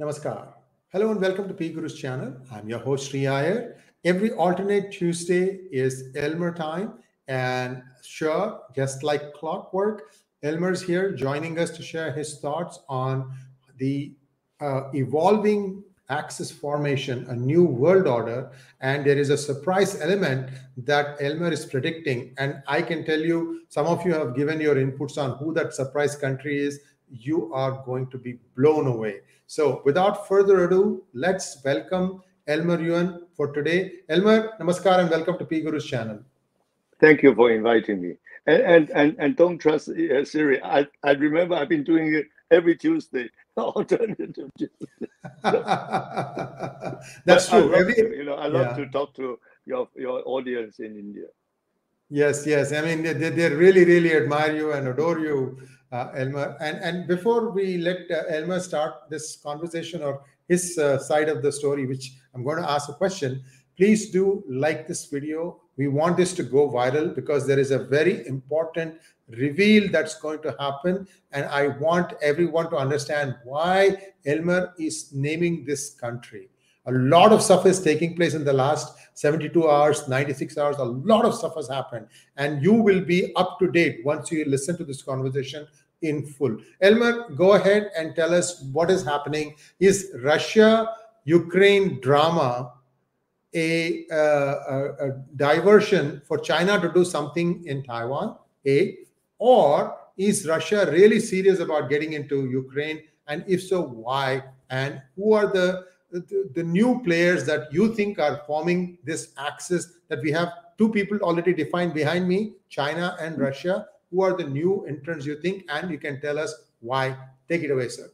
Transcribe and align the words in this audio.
Namaskar. 0.00 0.54
Hello 0.94 1.10
and 1.10 1.20
welcome 1.20 1.46
to 1.46 1.52
PGurus 1.52 1.94
channel. 1.94 2.34
I'm 2.50 2.66
your 2.70 2.78
host 2.78 3.10
Sree 3.10 3.26
Iyer. 3.26 3.76
Every 4.02 4.32
alternate 4.32 4.90
Tuesday 4.92 5.60
is 5.70 6.04
Elmer 6.16 6.54
time, 6.54 6.94
and 7.28 7.82
sure, 8.02 8.62
just 8.74 9.02
like 9.02 9.34
clockwork, 9.34 10.14
Elmer's 10.42 10.80
here 10.80 11.12
joining 11.12 11.58
us 11.58 11.68
to 11.72 11.82
share 11.82 12.12
his 12.12 12.38
thoughts 12.38 12.80
on 12.88 13.30
the 13.76 14.14
uh, 14.62 14.84
evolving 14.94 15.84
axis 16.08 16.50
formation, 16.50 17.26
a 17.28 17.36
new 17.36 17.62
world 17.62 18.06
order, 18.06 18.50
and 18.80 19.04
there 19.04 19.18
is 19.18 19.28
a 19.28 19.36
surprise 19.36 20.00
element 20.00 20.48
that 20.78 21.18
Elmer 21.20 21.52
is 21.52 21.66
predicting. 21.66 22.34
And 22.38 22.62
I 22.66 22.80
can 22.80 23.04
tell 23.04 23.20
you, 23.20 23.66
some 23.68 23.84
of 23.84 24.06
you 24.06 24.14
have 24.14 24.34
given 24.34 24.62
your 24.62 24.76
inputs 24.76 25.18
on 25.18 25.36
who 25.36 25.52
that 25.54 25.74
surprise 25.74 26.16
country 26.16 26.58
is. 26.58 26.80
You 27.10 27.52
are 27.52 27.82
going 27.84 28.08
to 28.10 28.18
be 28.18 28.38
blown 28.56 28.86
away. 28.86 29.20
So, 29.46 29.82
without 29.84 30.28
further 30.28 30.64
ado, 30.64 31.04
let's 31.12 31.60
welcome 31.64 32.22
Elmer 32.46 32.80
Yuen 32.80 33.26
for 33.36 33.52
today. 33.52 33.92
Elmer, 34.08 34.52
namaskar 34.60 35.00
and 35.00 35.10
welcome 35.10 35.38
to 35.38 35.44
PGurus 35.44 35.86
channel. 35.86 36.20
Thank 37.00 37.22
you 37.22 37.34
for 37.34 37.50
inviting 37.50 38.00
me. 38.00 38.16
And 38.46 38.62
and 38.62 38.90
and, 38.90 39.16
and 39.18 39.36
don't 39.36 39.58
trust 39.58 39.88
uh, 39.88 40.24
Sree. 40.24 40.60
I, 40.62 40.86
I 41.02 41.12
remember 41.12 41.54
I've 41.54 41.68
been 41.68 41.84
doing 41.84 42.14
it 42.14 42.26
every 42.50 42.76
Tuesday. 42.76 43.28
Alternative 43.56 44.30
That's 47.24 47.48
true. 47.48 47.74
Every, 47.74 47.94
to, 47.94 48.16
you 48.16 48.24
know, 48.24 48.34
I 48.34 48.46
love 48.46 48.78
yeah. 48.78 48.84
to 48.84 48.90
talk 48.90 49.14
to 49.16 49.38
your 49.66 49.88
your 49.96 50.22
audience 50.26 50.78
in 50.78 50.96
India. 50.96 51.26
Yes, 52.10 52.44
yes. 52.44 52.72
I 52.72 52.80
mean, 52.82 53.02
they, 53.02 53.12
they 53.12 53.48
really, 53.50 53.84
really 53.84 54.14
admire 54.14 54.54
you 54.54 54.72
and 54.72 54.88
adore 54.88 55.20
you, 55.20 55.60
uh, 55.92 56.08
Elmer. 56.14 56.56
And 56.60 56.78
and 56.78 57.06
before 57.06 57.50
we 57.50 57.78
let 57.78 58.10
uh, 58.10 58.22
Elmer 58.28 58.60
start 58.60 59.08
this 59.08 59.36
conversation 59.36 60.02
or 60.02 60.22
his 60.48 60.78
uh, 60.78 60.98
side 60.98 61.28
of 61.28 61.42
the 61.42 61.52
story, 61.52 61.86
which 61.86 62.12
I'm 62.34 62.44
going 62.44 62.58
to 62.58 62.70
ask 62.70 62.88
a 62.88 62.92
question, 62.92 63.42
please 63.76 64.10
do 64.10 64.44
like 64.48 64.86
this 64.86 65.06
video. 65.06 65.60
We 65.76 65.88
want 65.88 66.16
this 66.16 66.34
to 66.34 66.42
go 66.42 66.68
viral 66.68 67.14
because 67.14 67.46
there 67.46 67.58
is 67.58 67.70
a 67.70 67.78
very 67.78 68.26
important 68.26 69.00
reveal 69.28 69.88
that's 69.90 70.14
going 70.20 70.42
to 70.42 70.54
happen. 70.58 71.06
And 71.32 71.46
I 71.46 71.68
want 71.68 72.12
everyone 72.20 72.68
to 72.70 72.76
understand 72.76 73.36
why 73.44 73.96
Elmer 74.26 74.74
is 74.78 75.10
naming 75.12 75.64
this 75.64 75.90
country. 75.90 76.49
A 76.86 76.92
lot 76.92 77.32
of 77.32 77.42
stuff 77.42 77.66
is 77.66 77.80
taking 77.80 78.16
place 78.16 78.34
in 78.34 78.44
the 78.44 78.52
last 78.52 78.96
72 79.14 79.68
hours, 79.68 80.08
96 80.08 80.56
hours. 80.56 80.76
A 80.78 80.84
lot 80.84 81.24
of 81.24 81.34
stuff 81.34 81.54
has 81.56 81.68
happened. 81.68 82.06
And 82.36 82.62
you 82.62 82.72
will 82.72 83.02
be 83.02 83.34
up 83.36 83.58
to 83.58 83.70
date 83.70 84.00
once 84.04 84.30
you 84.32 84.44
listen 84.46 84.76
to 84.78 84.84
this 84.84 85.02
conversation 85.02 85.66
in 86.02 86.24
full. 86.24 86.56
Elmer, 86.80 87.28
go 87.30 87.52
ahead 87.52 87.90
and 87.96 88.14
tell 88.16 88.34
us 88.34 88.62
what 88.72 88.90
is 88.90 89.04
happening. 89.04 89.54
Is 89.78 90.12
Russia 90.22 90.94
Ukraine 91.24 92.00
drama 92.00 92.72
a, 93.54 94.06
uh, 94.10 94.16
a, 94.16 95.08
a 95.08 95.12
diversion 95.36 96.22
for 96.26 96.38
China 96.38 96.80
to 96.80 96.90
do 96.92 97.04
something 97.04 97.64
in 97.66 97.82
Taiwan? 97.82 98.36
A. 98.66 98.96
Or 99.38 99.96
is 100.16 100.46
Russia 100.46 100.88
really 100.90 101.20
serious 101.20 101.60
about 101.60 101.90
getting 101.90 102.14
into 102.14 102.48
Ukraine? 102.48 103.02
And 103.26 103.44
if 103.46 103.62
so, 103.62 103.82
why? 103.82 104.42
And 104.70 105.02
who 105.16 105.32
are 105.32 105.46
the, 105.46 105.86
the, 106.10 106.62
new 106.62 107.00
players 107.02 107.46
that 107.46 107.72
you 107.72 107.94
think 107.94 108.18
are 108.18 108.42
forming 108.46 108.98
this 109.04 109.32
axis 109.38 109.92
that 110.08 110.20
we 110.22 110.30
have 110.32 110.52
two 110.78 110.90
people 110.90 111.18
already 111.18 111.52
defined 111.52 111.94
behind 111.94 112.28
me, 112.28 112.52
China 112.68 113.16
and 113.20 113.38
Russia? 113.38 113.86
Who 114.10 114.22
are 114.22 114.36
the 114.36 114.44
new 114.44 114.84
entrants 114.86 115.26
you 115.26 115.40
think? 115.40 115.64
And 115.68 115.90
you 115.90 115.98
can 115.98 116.20
tell 116.20 116.38
us 116.38 116.54
why. 116.80 117.16
Take 117.48 117.62
it 117.62 117.70
away, 117.70 117.88
sir. 117.88 118.10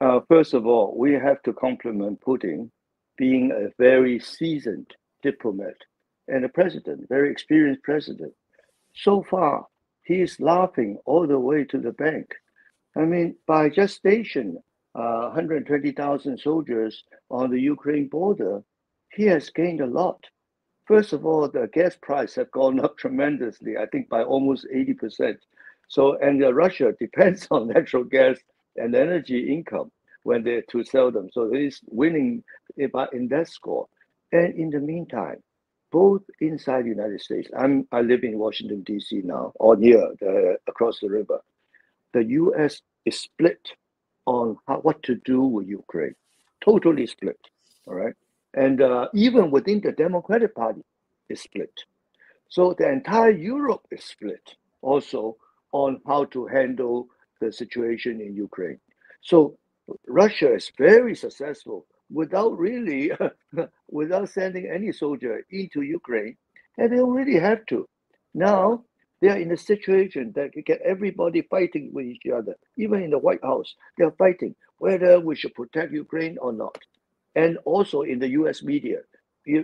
Uh, 0.00 0.20
first 0.28 0.54
of 0.54 0.66
all, 0.66 0.96
we 0.96 1.12
have 1.12 1.42
to 1.42 1.52
compliment 1.52 2.20
Putin 2.20 2.70
being 3.16 3.50
a 3.50 3.68
very 3.78 4.18
seasoned 4.18 4.94
diplomat 5.22 5.76
and 6.28 6.44
a 6.44 6.48
president, 6.48 7.08
very 7.08 7.30
experienced 7.30 7.82
president. 7.82 8.32
So 8.94 9.22
far, 9.22 9.66
he 10.02 10.22
is 10.22 10.40
laughing 10.40 10.98
all 11.04 11.26
the 11.26 11.38
way 11.38 11.64
to 11.64 11.78
the 11.78 11.92
bank. 11.92 12.34
I 12.96 13.00
mean, 13.00 13.36
by 13.46 13.68
just 13.68 13.96
station 13.96 14.58
uh, 14.94 15.30
120,000 15.32 16.38
soldiers 16.38 17.04
on 17.30 17.50
the 17.50 17.60
Ukraine 17.60 18.08
border, 18.08 18.62
he 19.12 19.24
has 19.24 19.50
gained 19.50 19.80
a 19.80 19.86
lot. 19.86 20.24
First 20.86 21.12
of 21.12 21.24
all, 21.24 21.48
the 21.48 21.68
gas 21.72 21.96
price 21.96 22.34
have 22.34 22.50
gone 22.50 22.80
up 22.80 22.96
tremendously, 23.02 23.76
I 23.76 23.86
think 23.86 24.08
by 24.08 24.22
almost 24.22 24.66
80%. 24.74 25.36
So, 25.88 26.16
and 26.18 26.42
uh, 26.42 26.52
Russia 26.52 26.92
depends 27.00 27.46
on 27.50 27.68
natural 27.68 28.04
gas 28.04 28.38
and 28.76 28.94
energy 28.94 29.52
income 29.52 29.90
when 30.22 30.42
they 30.42 30.62
to 30.70 30.84
sell 30.84 31.10
them. 31.10 31.28
So 31.32 31.50
he's 31.52 31.80
winning 31.86 32.42
in 32.76 33.28
that 33.28 33.48
score. 33.48 33.88
And 34.32 34.54
in 34.54 34.70
the 34.70 34.78
meantime, 34.80 35.42
both 35.90 36.22
inside 36.40 36.84
the 36.84 36.90
United 36.90 37.20
States. 37.20 37.48
I'm 37.56 37.86
I 37.90 38.00
live 38.00 38.22
in 38.22 38.38
Washington 38.38 38.82
D.C. 38.82 39.22
now, 39.24 39.52
or 39.56 39.76
near 39.76 40.12
the 40.20 40.56
across 40.68 41.00
the 41.00 41.08
river. 41.08 41.40
The 42.12 42.24
U.S. 42.24 42.80
is 43.04 43.18
split 43.18 43.72
on 44.36 44.56
how, 44.66 44.78
what 44.86 45.02
to 45.08 45.14
do 45.32 45.40
with 45.42 45.66
Ukraine, 45.66 46.14
totally 46.68 47.06
split. 47.06 47.40
All 47.86 47.94
right, 47.94 48.14
and 48.54 48.80
uh, 48.80 49.08
even 49.14 49.50
within 49.50 49.80
the 49.80 49.92
Democratic 49.92 50.54
Party 50.54 50.84
is 51.28 51.40
split. 51.40 51.72
So 52.48 52.74
the 52.78 52.88
entire 52.98 53.30
Europe 53.30 53.86
is 53.90 54.04
split 54.04 54.46
also 54.82 55.36
on 55.72 56.00
how 56.06 56.24
to 56.34 56.46
handle 56.46 57.08
the 57.40 57.52
situation 57.52 58.20
in 58.20 58.34
Ukraine. 58.34 58.80
So 59.22 59.56
Russia 60.06 60.54
is 60.54 60.70
very 60.78 61.14
successful 61.14 61.86
without 62.20 62.52
really, 62.58 63.12
without 64.00 64.28
sending 64.28 64.66
any 64.76 64.90
soldier 64.92 65.44
into 65.50 65.82
Ukraine, 65.82 66.36
and 66.78 66.92
they 66.92 67.00
already 67.00 67.38
have 67.38 67.64
to. 67.66 67.88
Now 68.34 68.84
they 69.20 69.28
are 69.28 69.36
in 69.36 69.52
a 69.52 69.56
situation 69.56 70.32
that 70.34 70.52
can 70.52 70.62
get 70.62 70.80
everybody 70.82 71.42
fighting 71.42 71.90
with 71.92 72.06
each 72.06 72.26
other. 72.32 72.54
Even 72.76 73.02
in 73.02 73.10
the 73.10 73.18
White 73.18 73.42
House, 73.42 73.74
they 73.98 74.04
are 74.04 74.12
fighting 74.12 74.54
whether 74.78 75.20
we 75.20 75.36
should 75.36 75.54
protect 75.54 75.92
Ukraine 75.92 76.38
or 76.38 76.52
not. 76.52 76.78
And 77.34 77.58
also 77.64 78.02
in 78.02 78.18
the 78.18 78.28
U.S. 78.40 78.62
media, 78.62 78.98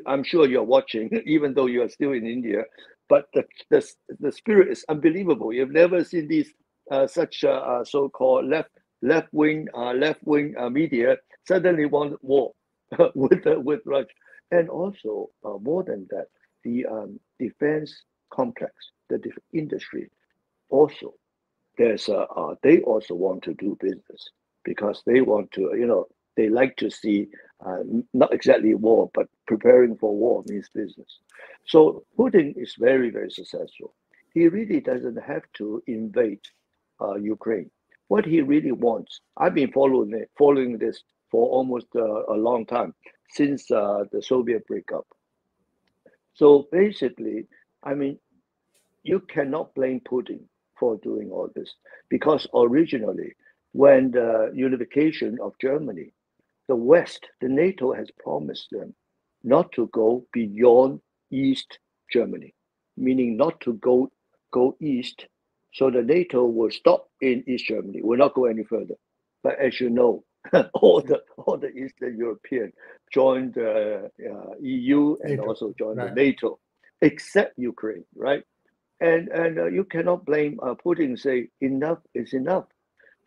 I'm 0.06 0.25
sure 0.25 0.47
you're 0.47 0.62
watching, 0.62 1.11
even 1.27 1.55
though 1.55 1.67
you 1.67 1.83
are 1.83 1.89
still 1.89 2.12
in 2.12 2.27
India. 2.27 2.65
But 3.09 3.28
the 3.34 3.44
the, 3.71 3.87
the 4.21 4.33
spirit 4.33 4.69
is 4.69 4.84
unbelievable. 4.89 5.53
You've 5.53 5.71
never 5.71 6.05
seen 6.05 6.28
these 6.28 6.53
uh, 6.91 7.06
such 7.06 7.44
uh, 7.44 7.50
uh 7.50 7.84
so-called 7.84 8.47
left 8.47 8.71
left 9.03 9.28
wing 9.33 9.69
uh, 9.75 9.93
left 9.93 10.21
wing 10.25 10.55
uh, 10.59 10.71
media 10.71 11.17
suddenly 11.47 11.87
want 11.87 12.23
war 12.23 12.53
with 13.15 13.47
uh, 13.47 13.61
with 13.61 13.81
Russia, 13.84 14.09
and 14.50 14.69
also 14.69 15.31
more 15.61 15.83
than 15.84 16.06
that, 16.11 16.27
the 16.65 16.87
um, 16.87 17.21
defense 17.38 18.03
complex, 18.33 18.73
the 19.09 19.21
industry, 19.53 20.11
also 20.71 21.15
there's 21.78 22.09
a 22.09 22.21
uh, 22.21 22.55
they 22.62 22.81
also 22.81 23.15
want 23.15 23.43
to 23.43 23.55
do 23.55 23.77
business 23.81 24.31
because 24.65 25.03
they 25.06 25.21
want 25.21 25.50
to 25.53 25.72
you 25.77 25.87
know 25.87 26.06
they 26.37 26.49
like 26.49 26.77
to 26.77 26.91
see 26.91 27.28
uh, 27.65 27.78
not 28.12 28.33
exactly 28.33 28.75
war 28.75 29.11
but 29.15 29.28
preparing 29.47 29.97
for 29.97 30.15
war 30.15 30.43
means 30.49 30.69
business. 30.75 31.21
So 31.67 32.05
Putin 32.19 32.55
is 32.56 32.75
very 32.78 33.11
very 33.11 33.31
successful. 33.31 33.94
He 34.33 34.49
really 34.49 34.81
doesn't 34.81 35.17
have 35.23 35.43
to 35.55 35.83
invade 35.87 36.41
uh, 37.00 37.15
Ukraine 37.15 37.71
what 38.09 38.25
he 38.25 38.41
really 38.41 38.73
wants. 38.73 39.21
I've 39.37 39.55
been 39.55 39.73
following 39.73 40.12
it, 40.15 40.31
following 40.38 40.78
this 40.78 41.03
for 41.31 41.49
almost 41.49 41.87
uh, 41.97 42.25
a 42.27 42.34
long 42.34 42.67
time 42.67 42.94
since 43.31 43.71
uh, 43.71 44.05
the 44.12 44.23
Soviet 44.23 44.67
breakup. 44.67 45.06
So 46.34 46.69
basically, 46.71 47.47
I 47.83 47.94
mean, 47.94 48.19
you 49.06 49.21
cannot 49.21 49.75
blame 49.75 50.00
Putin 50.00 50.41
for 50.78 50.97
doing 50.99 51.31
all 51.31 51.50
this 51.55 51.75
because 52.09 52.47
originally, 52.55 53.34
when 53.72 54.11
the 54.11 54.50
unification 54.55 55.38
of 55.43 55.53
Germany, 55.61 56.12
the 56.69 56.76
West, 56.76 57.26
the 57.41 57.49
NATO 57.49 57.93
has 57.93 58.08
promised 58.19 58.69
them 58.70 58.94
not 59.44 59.70
to 59.73 59.88
go 59.93 60.26
beyond 60.32 61.00
East 61.31 61.79
Germany, 62.12 62.55
meaning 62.97 63.37
not 63.37 63.61
to 63.61 63.75
go 63.75 64.11
go 64.53 64.76
east 64.81 65.26
so 65.76 65.91
the 65.91 66.03
NATO 66.03 66.47
will 66.47 66.70
stop 66.70 67.11
in 67.20 67.44
East 67.47 67.67
Germany, 67.67 68.00
will 68.03 68.17
not 68.17 68.32
go 68.32 68.47
any 68.47 68.64
further. 68.64 68.94
But 69.43 69.58
as 69.58 69.79
you 69.79 69.91
know, 69.91 70.25
all 70.73 71.03
the 71.03 71.23
all 71.37 71.58
the 71.58 71.69
Eastern 71.69 72.17
European 72.17 72.73
joined 73.12 73.55
the 73.55 74.11
uh, 74.19 74.55
EU 74.61 75.17
and 75.20 75.32
NATO. 75.32 75.47
also 75.47 75.75
joined 75.79 75.99
right. 75.99 76.14
the 76.14 76.23
NATO, 76.23 76.58
except 77.03 77.58
Ukraine, 77.58 78.05
right? 78.17 78.43
And 79.00 79.28
and 79.28 79.58
uh, 79.58 79.66
you 79.66 79.84
cannot 79.84 80.25
blame 80.25 80.58
uh, 80.62 80.75
Putin. 80.75 81.19
Say 81.19 81.48
enough 81.60 81.98
is 82.14 82.32
enough, 82.32 82.66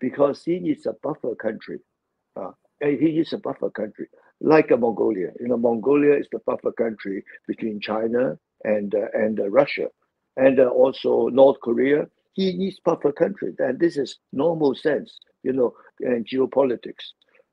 because 0.01 0.43
he 0.43 0.55
is 0.55 0.85
a 0.85 0.93
buffer 1.03 1.35
country. 1.35 1.79
Uh, 2.35 2.51
and 2.81 2.99
he 2.99 3.19
is 3.19 3.33
a 3.33 3.37
buffer 3.37 3.69
country, 3.69 4.07
like 4.41 4.71
a 4.71 4.77
Mongolia. 4.77 5.31
You 5.39 5.47
know, 5.49 5.57
Mongolia 5.57 6.15
is 6.15 6.27
the 6.31 6.39
buffer 6.39 6.71
country 6.71 7.23
between 7.47 7.79
China 7.79 8.37
and 8.63 8.95
uh, 8.95 9.07
and 9.13 9.39
uh, 9.39 9.49
Russia, 9.49 9.87
and 10.37 10.59
uh, 10.59 10.67
also 10.69 11.27
North 11.27 11.59
Korea 11.61 12.07
he 12.33 12.53
needs 12.53 12.79
buffer 12.79 13.11
country. 13.11 13.53
And 13.59 13.79
this 13.79 13.97
is 13.97 14.17
normal 14.31 14.73
sense, 14.75 15.19
you 15.43 15.51
know, 15.51 15.73
and 15.99 16.25
geopolitics. 16.25 17.05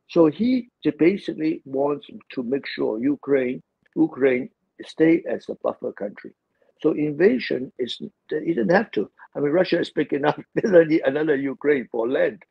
So 0.08 0.26
he 0.26 0.70
basically 0.98 1.62
wants 1.64 2.06
to 2.34 2.42
make 2.42 2.66
sure 2.66 3.00
Ukraine, 3.00 3.62
Ukraine 3.96 4.48
stay 4.84 5.24
as 5.28 5.48
a 5.48 5.56
buffer 5.56 5.92
country. 5.92 6.32
So 6.82 6.93
invasion 6.93 7.73
is 7.78 7.99
he 7.99 8.11
didn't 8.55 8.70
have 8.70 8.90
to. 8.93 9.11
I 9.37 9.40
mean, 9.40 9.52
Russia 9.52 9.81
is 9.81 9.90
don't 9.90 10.88
need 10.88 11.02
another 11.05 11.37
Ukraine 11.37 11.88
for 11.90 12.08
land. 12.08 12.43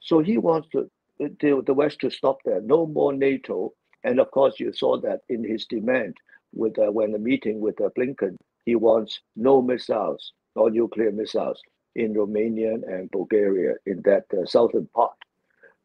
So 0.00 0.20
he 0.20 0.38
wants 0.38 0.68
to 0.70 0.90
the, 1.18 1.62
the 1.66 1.74
West 1.74 2.00
to 2.00 2.10
stop 2.10 2.38
that. 2.44 2.64
No 2.64 2.86
more 2.86 3.12
NATO. 3.12 3.72
And 4.04 4.20
of 4.20 4.30
course, 4.30 4.60
you 4.60 4.72
saw 4.72 5.00
that 5.00 5.20
in 5.28 5.44
his 5.44 5.66
demand 5.66 6.16
with 6.54 6.78
uh, 6.78 6.92
when 6.92 7.12
the 7.12 7.18
meeting 7.18 7.60
with 7.60 7.80
uh, 7.80 7.90
Blinken, 7.98 8.36
he 8.66 8.76
wants 8.76 9.20
no 9.36 9.62
missiles, 9.62 10.32
no 10.56 10.68
nuclear 10.68 11.12
missiles 11.12 11.60
in 11.96 12.14
Romania 12.14 12.74
and 12.74 13.10
Bulgaria 13.10 13.74
in 13.86 14.02
that 14.04 14.24
uh, 14.32 14.46
southern 14.46 14.88
part. 14.94 15.16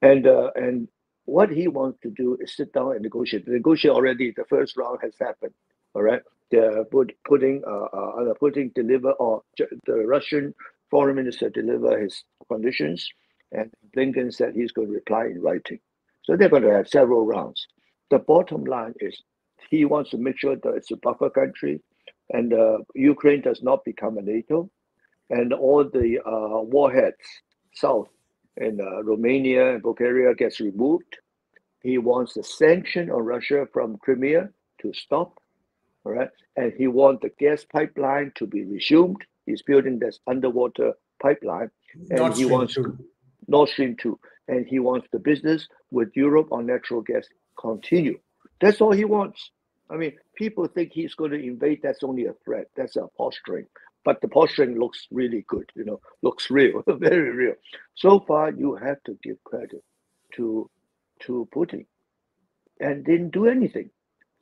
And 0.02 0.28
uh, 0.28 0.52
and 0.56 0.88
what 1.26 1.50
he 1.50 1.68
wants 1.68 2.00
to 2.04 2.12
do 2.12 2.38
is 2.42 2.56
sit 2.56 2.74
down 2.74 2.94
and 2.94 3.02
negotiate. 3.02 3.46
The 3.46 3.52
negotiate 3.54 3.94
already. 3.94 4.34
The 4.36 4.46
first 4.50 4.78
round 4.78 5.00
has 5.04 5.16
happened. 5.20 5.54
All 5.96 6.04
right. 6.04 6.22
The 6.52 6.86
put, 6.92 7.14
putting 7.26 7.62
uh, 7.68 7.98
uh, 7.98 8.34
putting 8.40 8.72
deliver 8.74 9.12
or 9.12 9.42
the 9.58 10.06
Russian 10.06 10.54
foreign 10.90 11.16
minister 11.18 11.50
deliver 11.50 12.00
his 12.00 12.24
conditions 12.48 13.08
and 13.52 13.72
Blinken 13.96 14.34
said 14.34 14.54
he's 14.56 14.72
going 14.72 14.88
to 14.88 14.94
reply 14.94 15.26
in 15.26 15.42
writing. 15.42 15.80
So 16.24 16.36
they're 16.36 16.50
going 16.50 16.64
to 16.64 16.74
have 16.74 16.88
several 16.88 17.26
rounds. 17.26 17.68
The 18.10 18.20
bottom 18.20 18.64
line 18.64 18.94
is 19.00 19.22
he 19.70 19.86
wants 19.86 20.12
to 20.12 20.18
make 20.18 20.40
sure 20.40 20.56
that 20.56 20.74
it's 20.76 20.92
a 20.92 20.98
buffer 20.98 21.30
country 21.30 21.82
and 22.30 22.54
uh, 22.54 22.80
Ukraine 22.96 23.42
does 23.42 23.62
not 23.64 23.86
become 23.86 24.18
a 24.18 24.22
NATO 24.22 24.70
and 25.30 25.54
all 25.54 25.84
the 25.84 26.20
uh, 26.26 26.62
warheads 26.62 27.18
south 27.74 28.08
in 28.58 28.80
uh, 28.82 29.04
Romania 29.04 29.74
and 29.74 29.84
Bulgaria 29.84 30.34
gets 30.34 30.60
removed. 30.60 31.18
He 31.84 31.98
wants 31.98 32.34
the 32.34 32.44
sanction 32.44 33.10
on 33.12 33.24
Russia 33.24 33.68
from 33.72 33.98
Crimea 33.98 34.50
to 34.82 34.94
stop, 34.94 35.40
all 36.08 36.14
right? 36.14 36.30
And 36.56 36.74
he 36.78 36.88
wants 36.88 37.22
the 37.22 37.32
gas 37.40 37.66
pipeline 37.66 38.32
to 38.36 38.48
be 38.48 38.64
resumed. 38.64 39.24
He's 39.46 39.62
building 39.62 40.00
this 40.00 40.20
underwater 40.28 40.94
pipeline, 41.22 41.72
and 42.10 42.20
Nord 42.20 42.38
he 42.38 42.46
wants 42.46 42.74
two. 42.74 42.98
Nord 43.48 43.70
Stream 43.70 43.96
2. 44.00 44.20
And 44.50 44.66
he 44.66 44.80
wants 44.80 45.08
the 45.12 45.20
business 45.20 45.68
with 45.92 46.10
Europe 46.16 46.52
on 46.52 46.66
natural 46.66 47.02
gas 47.02 47.26
continue. 47.60 48.20
That's 48.62 48.82
all 48.82 48.92
he 48.92 49.06
wants. 49.06 49.52
I 49.90 49.96
mean, 49.96 50.14
people 50.36 50.68
think 50.68 50.92
he's 50.92 51.16
going 51.16 51.32
to 51.32 51.42
invade. 51.42 51.80
That's 51.82 52.04
only 52.04 52.26
a 52.26 52.34
threat. 52.46 52.68
That's 52.76 52.96
a 52.96 53.08
posturing. 53.18 53.68
But 54.04 54.22
the 54.22 54.28
posturing 54.28 54.80
looks 54.80 55.08
really 55.12 55.46
good, 55.48 55.70
you 55.76 55.84
know, 55.84 56.00
looks 56.22 56.50
real, 56.50 56.84
very 56.88 57.32
real. 57.32 57.56
So 57.96 58.20
far, 58.22 58.52
you 58.52 58.76
have 58.76 59.04
to 59.06 59.18
give 59.22 59.38
credit 59.44 59.84
to 60.36 60.70
to 61.22 61.48
Putin, 61.54 61.86
and 62.80 63.04
didn't 63.04 63.32
do 63.32 63.48
anything. 63.48 63.90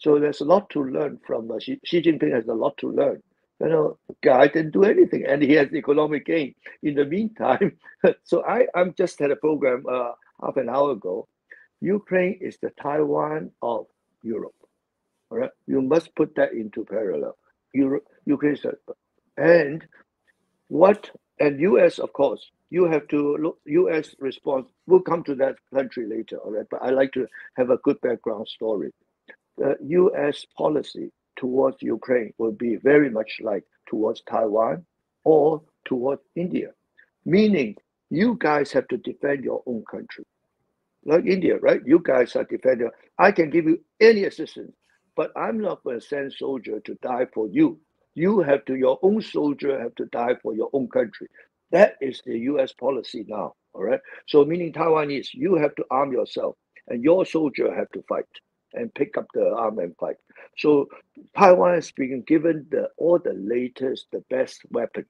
So 0.05 0.19
there's 0.19 0.41
a 0.41 0.45
lot 0.45 0.69
to 0.71 0.83
learn 0.85 1.19
from 1.27 1.51
uh, 1.51 1.59
Xi, 1.59 1.81
Xi 1.85 2.03
Jinping. 2.03 2.33
Has 2.33 2.47
a 2.47 2.55
lot 2.55 2.77
to 2.79 2.91
learn 2.91 3.23
you 3.61 3.69
know, 3.69 3.99
guy 4.23 4.47
didn't 4.47 4.73
do 4.73 4.83
anything 4.83 5.25
and 5.27 5.41
he 5.41 5.53
has 5.53 5.73
economic 5.73 6.25
gain. 6.25 6.55
In 6.83 6.95
the 6.95 7.05
meantime, 7.05 7.77
so 8.23 8.45
I, 8.45 8.67
I'm 8.75 8.93
just 8.97 9.19
had 9.19 9.31
a 9.31 9.37
program 9.37 9.85
uh, 9.91 10.11
half 10.41 10.57
an 10.57 10.69
hour 10.69 10.91
ago. 10.91 11.27
Ukraine 11.81 12.37
is 12.41 12.57
the 12.61 12.71
Taiwan 12.81 13.51
of 13.61 13.87
Europe. 14.23 14.55
All 15.31 15.39
right, 15.39 15.51
you 15.67 15.81
must 15.81 16.15
put 16.15 16.35
that 16.35 16.53
into 16.53 16.85
parallel. 16.85 17.37
Europe, 17.73 18.05
Ukraine, 18.25 18.57
and 19.37 19.85
what 20.69 21.11
and 21.39 21.59
U.S. 21.61 21.99
of 21.99 22.13
course, 22.13 22.51
you 22.69 22.85
have 22.85 23.07
to 23.09 23.37
look. 23.37 23.59
U.S. 23.65 24.15
response. 24.19 24.69
We'll 24.87 25.01
come 25.01 25.23
to 25.25 25.35
that 25.35 25.57
country 25.73 26.07
later. 26.07 26.37
All 26.37 26.53
right, 26.53 26.67
but 26.71 26.83
I 26.83 26.91
like 26.91 27.13
to 27.13 27.27
have 27.57 27.71
a 27.71 27.77
good 27.77 27.99
background 28.01 28.47
story. 28.47 28.91
The 29.57 29.77
U.S. 29.81 30.45
policy 30.57 31.11
towards 31.37 31.81
Ukraine 31.81 32.33
will 32.37 32.51
be 32.51 32.77
very 32.77 33.09
much 33.09 33.39
like 33.41 33.63
towards 33.87 34.21
Taiwan 34.21 34.85
or 35.23 35.61
towards 35.85 36.21
India, 36.35 36.71
meaning 37.25 37.75
you 38.09 38.37
guys 38.39 38.71
have 38.73 38.87
to 38.89 38.97
defend 38.97 39.43
your 39.43 39.63
own 39.65 39.83
country. 39.89 40.25
Like 41.05 41.25
India, 41.25 41.57
right? 41.59 41.81
You 41.85 41.99
guys 42.03 42.35
are 42.35 42.45
defending. 42.45 42.89
I 43.19 43.31
can 43.31 43.49
give 43.49 43.65
you 43.65 43.79
any 44.01 44.25
assistance, 44.25 44.73
but 45.15 45.31
I'm 45.35 45.59
not 45.59 45.83
going 45.83 45.99
to 45.99 46.05
send 46.05 46.33
soldier 46.33 46.79
to 46.81 46.95
die 47.03 47.27
for 47.33 47.47
you. 47.47 47.79
You 48.15 48.41
have 48.41 48.65
to, 48.65 48.75
your 48.75 48.99
own 49.03 49.21
soldier 49.21 49.79
have 49.81 49.95
to 49.95 50.05
die 50.07 50.35
for 50.41 50.55
your 50.55 50.69
own 50.73 50.89
country. 50.89 51.27
That 51.71 51.95
is 52.01 52.21
the 52.25 52.37
US 52.51 52.73
policy 52.73 53.25
now. 53.27 53.53
All 53.73 53.83
right. 53.83 53.99
So 54.27 54.45
meaning 54.45 54.73
Taiwanese, 54.73 55.29
you 55.33 55.55
have 55.55 55.75
to 55.75 55.85
arm 55.91 56.11
yourself 56.13 56.55
and 56.87 57.03
your 57.03 57.25
soldier 57.25 57.73
have 57.73 57.89
to 57.91 58.03
fight 58.09 58.25
and 58.75 58.93
pick 58.93 59.17
up 59.17 59.27
the 59.33 59.49
arm 59.53 59.79
and 59.79 59.95
fight. 59.97 60.17
So 60.57 60.87
Taiwan 61.37 61.75
has 61.75 61.91
been 61.91 62.21
given 62.27 62.67
the 62.71 62.89
all 62.97 63.19
the 63.19 63.33
latest, 63.33 64.07
the 64.11 64.23
best 64.29 64.61
weapon. 64.71 65.05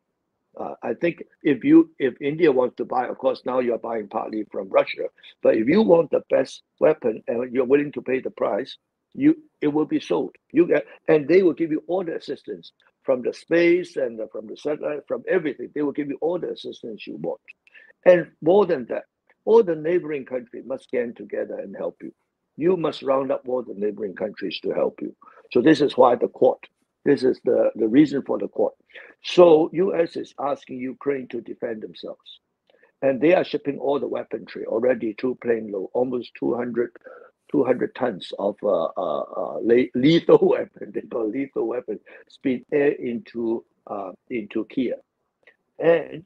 Uh, 0.60 0.76
I 0.84 0.94
think 0.94 1.24
if 1.44 1.64
you 1.64 1.92
if 2.00 2.20
India 2.22 2.52
wants 2.52 2.78
to 2.78 2.86
buy, 2.86 3.08
of 3.08 3.18
course 3.18 3.42
now 3.46 3.60
you're 3.60 3.78
buying 3.78 4.08
partly 4.08 4.46
from 4.52 4.70
Russia. 4.70 5.08
But 5.44 5.58
if 5.58 5.68
you 5.68 5.82
want 5.82 6.12
the 6.12 6.24
best 6.30 6.64
weapon 6.80 7.24
and 7.28 7.54
you're 7.54 7.66
willing 7.66 7.92
to 7.94 8.02
pay 8.02 8.22
the 8.22 8.32
price, 8.32 8.78
you 9.14 9.36
it 9.62 9.68
will 9.68 9.86
be 9.86 10.00
sold. 10.00 10.36
You 10.52 10.68
get 10.68 10.86
and 11.08 11.28
they 11.28 11.44
will 11.44 11.54
give 11.54 11.72
you 11.72 11.84
all 11.88 12.04
the 12.04 12.16
assistance 12.16 12.72
from 13.04 13.22
the 13.22 13.34
space 13.34 13.98
and 13.98 14.20
the, 14.20 14.28
from 14.32 14.48
the 14.48 14.58
satellite, 14.58 15.02
from 15.08 15.24
everything. 15.30 15.70
They 15.76 15.84
will 15.84 15.92
give 15.92 16.10
you 16.10 16.18
all 16.22 16.40
the 16.40 16.52
assistance 16.52 17.06
you 17.06 17.18
want. 17.18 17.42
And 18.06 18.32
more 18.42 18.66
than 18.66 18.86
that, 18.88 19.04
all 19.46 19.64
the 19.64 19.76
neighboring 19.76 20.26
countries 20.26 20.64
must 20.66 20.86
stand 20.86 21.18
together 21.18 21.60
and 21.60 21.76
help 21.76 21.98
you 22.02 22.14
you 22.57 22.78
must 22.78 23.04
round 23.04 23.31
up 23.31 23.48
all 23.48 23.63
the 23.63 23.74
neighboring 23.74 24.16
countries 24.16 24.60
to 24.62 24.72
help 24.72 25.02
you. 25.02 25.16
So 25.52 25.62
this 25.62 25.81
is 25.81 25.98
why 25.98 26.16
the 26.16 26.28
court. 26.28 26.60
This 27.04 27.24
is 27.24 27.40
the, 27.44 27.72
the 27.75 27.88
reason 27.88 28.24
for 28.24 28.38
the 28.38 28.48
court. 28.48 28.74
So 29.24 29.69
US 29.74 30.16
is 30.16 30.34
asking 30.40 30.80
Ukraine 30.80 31.28
to 31.30 31.42
defend 31.42 31.81
themselves. 31.81 32.40
And 33.02 33.22
they 33.22 33.36
are 33.36 33.44
shipping 33.44 33.78
all 33.78 34.00
the 34.00 34.07
weaponry 34.07 34.66
already 34.66 35.13
to 35.16 35.36
plane 35.36 35.72
low, 35.72 35.92
almost 35.94 36.31
200, 36.40 36.92
200 37.52 37.94
tons 37.94 38.31
of 38.40 38.56
uh, 38.63 38.86
uh, 38.98 39.22
uh, 39.22 39.60
lethal 39.94 40.40
weapon. 40.42 40.92
They 40.94 41.01
call 41.01 41.30
lethal 41.30 41.68
weapon, 41.68 42.00
speed 42.30 42.66
air 42.72 42.92
into 42.94 43.63
uh, 43.86 44.13
into 44.30 44.66
Kiev. 44.66 44.96
And 45.78 46.24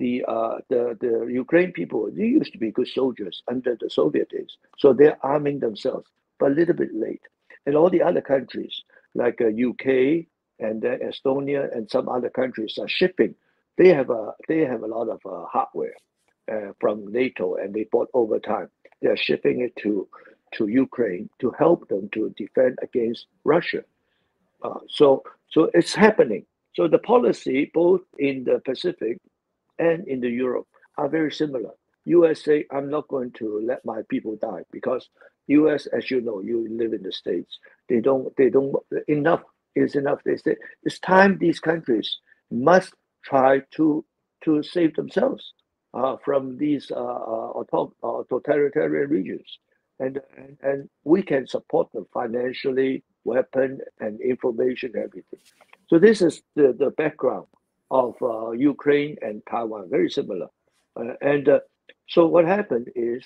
the 0.00 0.24
uh, 0.26 0.56
the 0.70 0.96
the 1.00 1.14
Ukraine 1.44 1.72
people 1.72 2.10
they 2.10 2.24
used 2.38 2.52
to 2.54 2.58
be 2.58 2.72
good 2.72 2.88
soldiers 2.88 3.42
under 3.48 3.76
the 3.80 3.90
Soviet 3.90 4.28
days, 4.30 4.56
so 4.78 4.92
they're 4.92 5.18
arming 5.22 5.60
themselves, 5.60 6.08
but 6.40 6.52
a 6.52 6.54
little 6.54 6.74
bit 6.74 6.94
late. 6.94 7.22
And 7.66 7.76
all 7.76 7.90
the 7.90 8.02
other 8.02 8.22
countries 8.22 8.82
like 9.14 9.38
uh, 9.42 9.48
UK 9.70 9.86
and 10.58 10.84
uh, 10.84 10.96
Estonia 11.10 11.62
and 11.76 11.90
some 11.90 12.08
other 12.08 12.30
countries 12.30 12.78
are 12.80 12.88
shipping. 12.88 13.34
They 13.78 13.88
have 13.88 14.10
a 14.10 14.32
they 14.48 14.60
have 14.72 14.82
a 14.82 14.92
lot 14.96 15.08
of 15.08 15.20
uh, 15.26 15.44
hardware 15.54 15.96
uh, 16.52 16.72
from 16.80 17.12
NATO, 17.12 17.56
and 17.56 17.74
they 17.74 17.86
bought 17.92 18.08
over 18.14 18.38
time. 18.40 18.68
They 19.02 19.08
are 19.10 19.16
shipping 19.28 19.60
it 19.60 19.76
to 19.82 20.08
to 20.54 20.66
Ukraine 20.66 21.28
to 21.40 21.52
help 21.62 21.88
them 21.88 22.08
to 22.14 22.34
defend 22.42 22.78
against 22.82 23.26
Russia. 23.44 23.82
Uh, 24.62 24.80
so 24.88 25.22
so 25.54 25.70
it's 25.74 25.94
happening. 25.94 26.44
So 26.76 26.88
the 26.88 26.98
policy 27.14 27.70
both 27.74 28.02
in 28.18 28.44
the 28.44 28.60
Pacific 28.70 29.18
and 29.80 30.06
in 30.06 30.20
the 30.20 30.28
Europe 30.28 30.68
are 30.98 31.08
very 31.08 31.32
similar. 31.32 31.70
US 32.04 32.44
say, 32.44 32.66
I'm 32.70 32.88
not 32.90 33.08
going 33.08 33.32
to 33.32 33.60
let 33.64 33.84
my 33.84 34.02
people 34.08 34.36
die 34.36 34.62
because 34.70 35.08
US, 35.48 35.86
as 35.86 36.10
you 36.10 36.20
know, 36.20 36.40
you 36.40 36.66
live 36.70 36.92
in 36.92 37.02
the 37.02 37.12
States. 37.12 37.58
They 37.88 38.00
don't, 38.00 38.34
they 38.36 38.50
don't, 38.50 38.76
enough 39.08 39.42
is 39.74 39.96
enough. 39.96 40.20
They 40.24 40.36
say, 40.36 40.56
it's 40.84 40.98
time 40.98 41.38
these 41.38 41.60
countries 41.60 42.18
must 42.50 42.94
try 43.24 43.62
to, 43.72 44.04
to 44.44 44.62
save 44.62 44.94
themselves 44.96 45.52
uh, 45.92 46.16
from 46.24 46.56
these 46.56 46.90
uh, 46.90 46.94
uh, 46.94 47.64
uh 48.02 48.22
totalitarian 48.28 49.10
regions. 49.10 49.58
And, 49.98 50.20
and, 50.36 50.56
and 50.62 50.88
we 51.04 51.22
can 51.22 51.46
support 51.46 51.92
them 51.92 52.06
financially, 52.12 53.04
weapon 53.24 53.80
and 53.98 54.20
information, 54.20 54.92
everything. 54.96 55.40
So 55.88 55.98
this 55.98 56.22
is 56.22 56.42
the, 56.56 56.74
the 56.78 56.90
background 56.90 57.46
of 57.90 58.14
uh, 58.22 58.50
Ukraine 58.52 59.16
and 59.22 59.42
Taiwan, 59.50 59.90
very 59.90 60.10
similar. 60.10 60.48
Uh, 60.96 61.14
and 61.20 61.48
uh, 61.48 61.60
so 62.08 62.26
what 62.26 62.44
happened 62.46 62.88
is, 62.94 63.24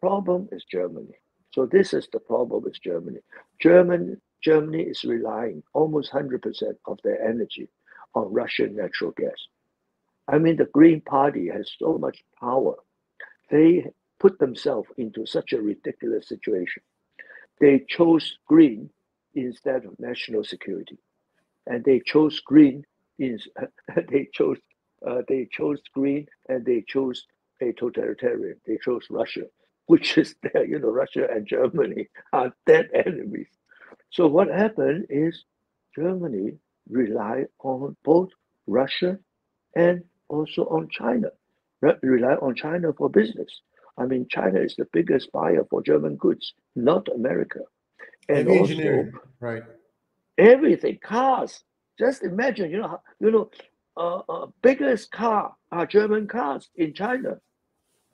problem 0.00 0.48
is 0.52 0.64
Germany. 0.70 1.14
So 1.52 1.66
this 1.66 1.92
is 1.92 2.08
the 2.12 2.20
problem 2.20 2.62
with 2.62 2.80
Germany. 2.82 3.20
German, 3.60 4.20
Germany 4.42 4.82
is 4.84 5.04
relying 5.04 5.62
almost 5.74 6.12
100% 6.12 6.40
of 6.86 6.98
their 7.02 7.22
energy 7.22 7.68
on 8.14 8.32
Russian 8.32 8.76
natural 8.76 9.12
gas. 9.12 9.34
I 10.28 10.38
mean, 10.38 10.56
the 10.56 10.66
Green 10.72 11.00
Party 11.00 11.48
has 11.48 11.70
so 11.78 11.98
much 11.98 12.22
power. 12.38 12.74
They 13.50 13.90
put 14.20 14.38
themselves 14.38 14.88
into 14.96 15.26
such 15.26 15.52
a 15.52 15.60
ridiculous 15.60 16.28
situation. 16.28 16.82
They 17.60 17.84
chose 17.88 18.38
green 18.46 18.90
instead 19.34 19.84
of 19.84 19.98
national 19.98 20.44
security. 20.44 20.98
And 21.66 21.84
they 21.84 22.00
chose 22.00 22.40
green 22.40 22.84
is 23.20 23.48
they 24.10 24.28
chose 24.34 24.58
uh, 25.08 25.22
they 25.28 25.48
chose 25.52 25.80
green 25.94 26.26
and 26.48 26.66
they 26.66 26.82
chose 26.88 27.26
a 27.62 27.72
totalitarian. 27.74 28.56
They 28.66 28.78
chose 28.84 29.06
Russia. 29.10 29.44
which 29.86 30.18
is 30.18 30.36
there, 30.44 30.66
you 30.66 30.80
know, 30.80 30.90
Russia 30.90 31.28
and 31.30 31.46
Germany 31.46 32.08
are 32.34 32.52
dead 32.66 32.90
enemies. 32.94 33.48
So 34.10 34.28
what 34.28 34.48
happened 34.48 35.06
is 35.10 35.44
Germany 35.96 36.54
relied 36.88 37.48
on 37.60 37.96
both 38.04 38.30
Russia 38.68 39.18
and 39.76 40.04
also 40.28 40.64
on 40.66 40.88
China, 40.90 41.28
re- 41.82 41.96
rely 42.02 42.34
on 42.36 42.54
China 42.56 42.92
for 42.94 43.10
business. 43.10 43.62
I 43.98 44.06
mean, 44.06 44.26
China 44.30 44.60
is 44.60 44.76
the 44.76 44.86
biggest 44.92 45.32
buyer 45.32 45.64
for 45.70 45.82
German 45.82 46.16
goods, 46.16 46.54
not 46.76 47.08
America. 47.14 47.60
And 48.28 48.48
Heavy 48.48 48.58
also, 48.58 49.10
right? 49.40 49.64
Everything, 50.38 50.98
cars. 51.04 51.62
Just 52.00 52.22
imagine, 52.22 52.70
you 52.70 52.78
know, 52.78 52.98
you 53.20 53.30
know, 53.30 53.50
uh, 53.94 54.22
uh, 54.26 54.46
biggest 54.62 55.10
car 55.12 55.54
are 55.70 55.84
German 55.84 56.26
cars 56.26 56.70
in 56.76 56.94
China, 56.94 57.38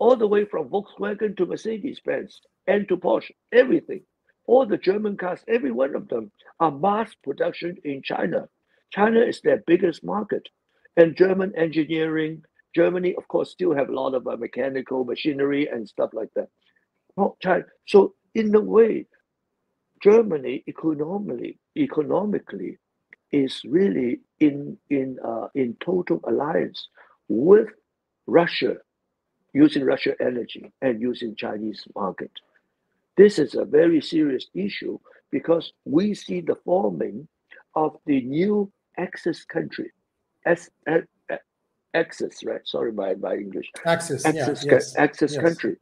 all 0.00 0.16
the 0.16 0.26
way 0.26 0.44
from 0.44 0.68
Volkswagen 0.68 1.36
to 1.36 1.46
Mercedes 1.46 2.00
Benz 2.04 2.40
and 2.66 2.88
to 2.88 2.96
Porsche, 2.96 3.30
everything. 3.52 4.02
All 4.46 4.66
the 4.66 4.76
German 4.76 5.16
cars, 5.16 5.44
every 5.46 5.70
one 5.70 5.94
of 5.94 6.08
them 6.08 6.32
are 6.58 6.72
mass 6.72 7.14
production 7.22 7.76
in 7.84 8.02
China. 8.02 8.48
China 8.90 9.20
is 9.20 9.40
their 9.40 9.62
biggest 9.68 10.02
market. 10.02 10.48
And 10.96 11.16
German 11.16 11.52
engineering, 11.56 12.42
Germany, 12.74 13.14
of 13.14 13.28
course, 13.28 13.52
still 13.52 13.72
have 13.72 13.88
a 13.88 13.94
lot 13.94 14.14
of 14.14 14.26
uh, 14.26 14.36
mechanical 14.36 15.04
machinery 15.04 15.68
and 15.68 15.88
stuff 15.88 16.10
like 16.12 16.30
that. 16.34 16.48
China. 17.40 17.64
So 17.86 18.14
in 18.34 18.52
a 18.52 18.60
way, 18.60 19.06
Germany 20.02 20.64
economically, 20.66 21.60
economically 21.76 22.78
is 23.32 23.62
really 23.64 24.20
in 24.40 24.76
in 24.90 25.18
uh, 25.24 25.48
in 25.54 25.76
total 25.80 26.20
alliance 26.24 26.88
with 27.28 27.68
Russia, 28.26 28.76
using 29.52 29.84
Russia 29.84 30.14
energy 30.20 30.72
and 30.82 31.00
using 31.00 31.34
Chinese 31.36 31.84
market. 31.94 32.30
This 33.16 33.38
is 33.38 33.54
a 33.54 33.64
very 33.64 34.00
serious 34.00 34.46
issue 34.54 34.98
because 35.30 35.72
we 35.84 36.14
see 36.14 36.40
the 36.40 36.56
forming 36.64 37.26
of 37.74 37.96
the 38.06 38.20
new 38.22 38.70
Axis 38.98 39.44
country, 39.44 39.92
Axis, 41.96 42.44
right? 42.44 42.60
Sorry, 42.64 42.92
my, 42.92 43.14
my 43.14 43.34
English. 43.34 43.70
Axis, 43.84 44.24
Axis, 44.26 44.64
yeah, 44.64 44.72
yes, 44.72 44.96
Axis 44.96 45.32
yes. 45.34 45.42
country. 45.42 45.76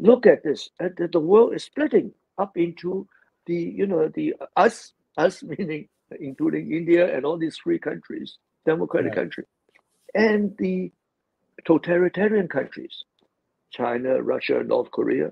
Look 0.00 0.26
at 0.26 0.42
this. 0.42 0.70
The 0.78 1.20
world 1.20 1.54
is 1.54 1.64
splitting 1.64 2.12
up 2.38 2.56
into 2.56 3.06
the, 3.46 3.54
you 3.54 3.86
know, 3.86 4.08
the 4.08 4.34
us, 4.56 4.94
us 5.16 5.42
meaning 5.58 5.88
including 6.20 6.72
India 6.72 7.14
and 7.14 7.24
all 7.24 7.38
these 7.38 7.58
free 7.58 7.78
countries, 7.78 8.38
democratic 8.66 9.10
right. 9.10 9.18
countries, 9.18 9.46
and 10.14 10.56
the 10.58 10.90
totalitarian 11.64 12.48
countries, 12.48 13.04
China, 13.70 14.22
Russia, 14.22 14.62
North 14.64 14.90
Korea, 14.90 15.30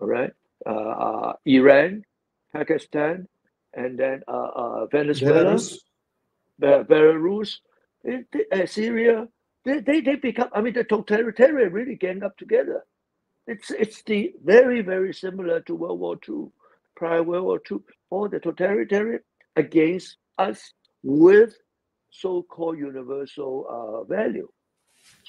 all 0.00 0.08
right, 0.08 0.32
uh, 0.66 0.70
uh, 0.70 1.32
Iran, 1.44 2.04
Pakistan, 2.52 3.28
and 3.74 3.98
then 3.98 4.22
uh, 4.26 4.50
uh 4.62 4.86
Venezuela, 4.86 5.58
Belarus, 6.60 7.58
uh, 8.08 8.66
Syria. 8.66 9.28
They, 9.64 9.80
they, 9.80 10.00
they 10.00 10.14
become, 10.14 10.48
I 10.52 10.60
mean, 10.60 10.74
the 10.74 10.84
totalitarian 10.84 11.72
really 11.72 11.96
gang 11.96 12.22
up 12.22 12.36
together. 12.36 12.84
It's, 13.46 13.70
it's 13.70 14.02
the 14.02 14.32
very, 14.44 14.80
very 14.80 15.12
similar 15.12 15.60
to 15.62 15.74
World 15.74 16.00
War 16.00 16.16
II, 16.28 16.46
prior 16.94 17.22
World 17.22 17.44
War 17.44 17.60
II. 17.70 17.78
All 18.10 18.28
the 18.28 18.40
totalitarian 18.40 19.20
against 19.56 20.16
us 20.38 20.72
with 21.02 21.54
so-called 22.10 22.78
universal 22.78 23.66
uh, 23.68 24.04
value. 24.04 24.48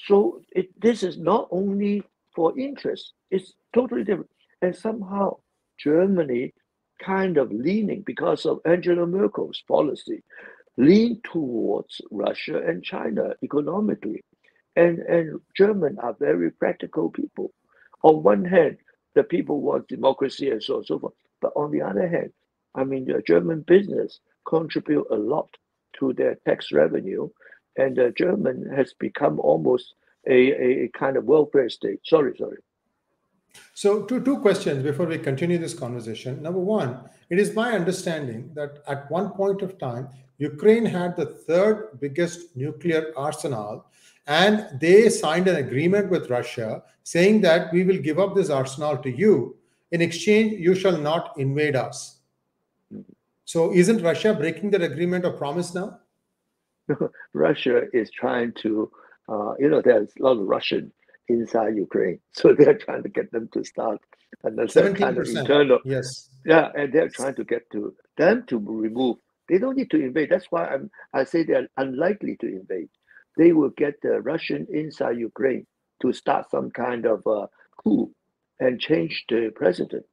So 0.06 0.42
it, 0.52 0.68
this 0.80 1.02
is 1.02 1.18
not 1.18 1.48
only 1.50 2.02
for 2.34 2.58
interest, 2.58 3.12
it's 3.30 3.54
totally 3.74 4.04
different. 4.04 4.30
And 4.62 4.74
somehow 4.74 5.36
Germany 5.78 6.52
kind 7.02 7.36
of 7.36 7.52
leaning 7.52 8.02
because 8.02 8.44
of 8.44 8.60
Angela 8.64 9.06
Merkel's 9.06 9.62
policy, 9.68 10.22
lean 10.76 11.20
towards 11.24 12.00
Russia 12.10 12.60
and 12.66 12.82
China 12.82 13.34
economically. 13.42 14.24
And, 14.76 14.98
and 15.00 15.40
German 15.56 15.98
are 16.00 16.16
very 16.18 16.50
practical 16.50 17.10
people. 17.10 17.52
On 18.02 18.22
one 18.22 18.44
hand, 18.44 18.78
the 19.14 19.24
people 19.24 19.60
want 19.60 19.88
democracy 19.88 20.50
and 20.50 20.62
so 20.62 20.74
on 20.74 20.78
and 20.78 20.86
so 20.86 20.98
forth. 20.98 21.14
But 21.40 21.52
on 21.56 21.70
the 21.72 21.82
other 21.82 22.06
hand, 22.08 22.32
I 22.78 22.84
mean, 22.84 23.04
the 23.06 23.22
German 23.26 23.62
business 23.62 24.20
contribute 24.46 25.06
a 25.10 25.16
lot 25.16 25.50
to 25.98 26.12
their 26.12 26.36
tax 26.46 26.70
revenue, 26.72 27.28
and 27.76 27.96
the 27.96 28.12
German 28.16 28.70
has 28.74 28.94
become 28.98 29.40
almost 29.40 29.94
a, 30.28 30.84
a 30.84 30.88
kind 30.88 31.16
of 31.16 31.24
welfare 31.24 31.68
state. 31.68 32.00
Sorry, 32.04 32.34
sorry. 32.38 32.58
So, 33.74 34.02
two, 34.02 34.20
two 34.22 34.38
questions 34.38 34.82
before 34.84 35.06
we 35.06 35.18
continue 35.18 35.58
this 35.58 35.74
conversation. 35.74 36.40
Number 36.42 36.60
one, 36.60 37.00
it 37.30 37.38
is 37.40 37.54
my 37.54 37.72
understanding 37.72 38.50
that 38.54 38.78
at 38.86 39.10
one 39.10 39.30
point 39.30 39.62
of 39.62 39.78
time, 39.78 40.08
Ukraine 40.38 40.84
had 40.84 41.16
the 41.16 41.26
third 41.26 41.98
biggest 42.00 42.56
nuclear 42.56 43.12
arsenal, 43.16 43.86
and 44.26 44.68
they 44.80 45.08
signed 45.08 45.48
an 45.48 45.56
agreement 45.56 46.10
with 46.10 46.30
Russia 46.30 46.84
saying 47.02 47.40
that 47.40 47.72
we 47.72 47.82
will 47.82 47.98
give 47.98 48.20
up 48.20 48.36
this 48.36 48.50
arsenal 48.50 48.96
to 48.98 49.10
you. 49.10 49.56
In 49.90 50.00
exchange, 50.00 50.52
you 50.60 50.74
shall 50.76 50.98
not 50.98 51.32
invade 51.38 51.74
us. 51.74 52.17
So 53.48 53.72
isn't 53.72 54.02
Russia 54.02 54.34
breaking 54.34 54.72
that 54.72 54.82
agreement 54.82 55.24
or 55.24 55.32
promise 55.32 55.74
now? 55.74 56.00
Russia 57.32 57.84
is 57.94 58.10
trying 58.10 58.52
to, 58.60 58.92
uh, 59.26 59.54
you 59.58 59.70
know, 59.70 59.80
there's 59.80 60.12
a 60.20 60.22
lot 60.22 60.32
of 60.32 60.46
Russian 60.46 60.92
inside 61.28 61.74
Ukraine, 61.74 62.20
so 62.32 62.52
they're 62.52 62.76
trying 62.76 63.04
to 63.04 63.08
get 63.08 63.32
them 63.32 63.48
to 63.54 63.64
start 63.64 64.00
another 64.44 64.92
kind 64.92 65.16
of 65.16 65.26
internal. 65.26 65.78
Yes. 65.86 66.28
Yeah, 66.44 66.68
and 66.74 66.92
they're 66.92 67.08
trying 67.08 67.36
to 67.36 67.44
get 67.44 67.62
to 67.72 67.94
them 68.18 68.44
to 68.48 68.58
remove. 68.58 69.16
They 69.48 69.56
don't 69.56 69.78
need 69.78 69.90
to 69.92 69.98
invade. 69.98 70.28
That's 70.28 70.48
why 70.50 70.66
I'm, 70.66 70.90
I 71.14 71.24
say 71.24 71.42
they're 71.42 71.68
unlikely 71.78 72.36
to 72.42 72.46
invade. 72.46 72.90
They 73.38 73.52
will 73.54 73.70
get 73.70 73.94
the 74.02 74.20
Russian 74.20 74.66
inside 74.70 75.16
Ukraine 75.18 75.66
to 76.02 76.12
start 76.12 76.50
some 76.50 76.70
kind 76.70 77.06
of 77.06 77.26
uh, 77.26 77.46
coup 77.82 78.12
and 78.60 78.78
change 78.78 79.24
the 79.30 79.50
president, 79.56 80.04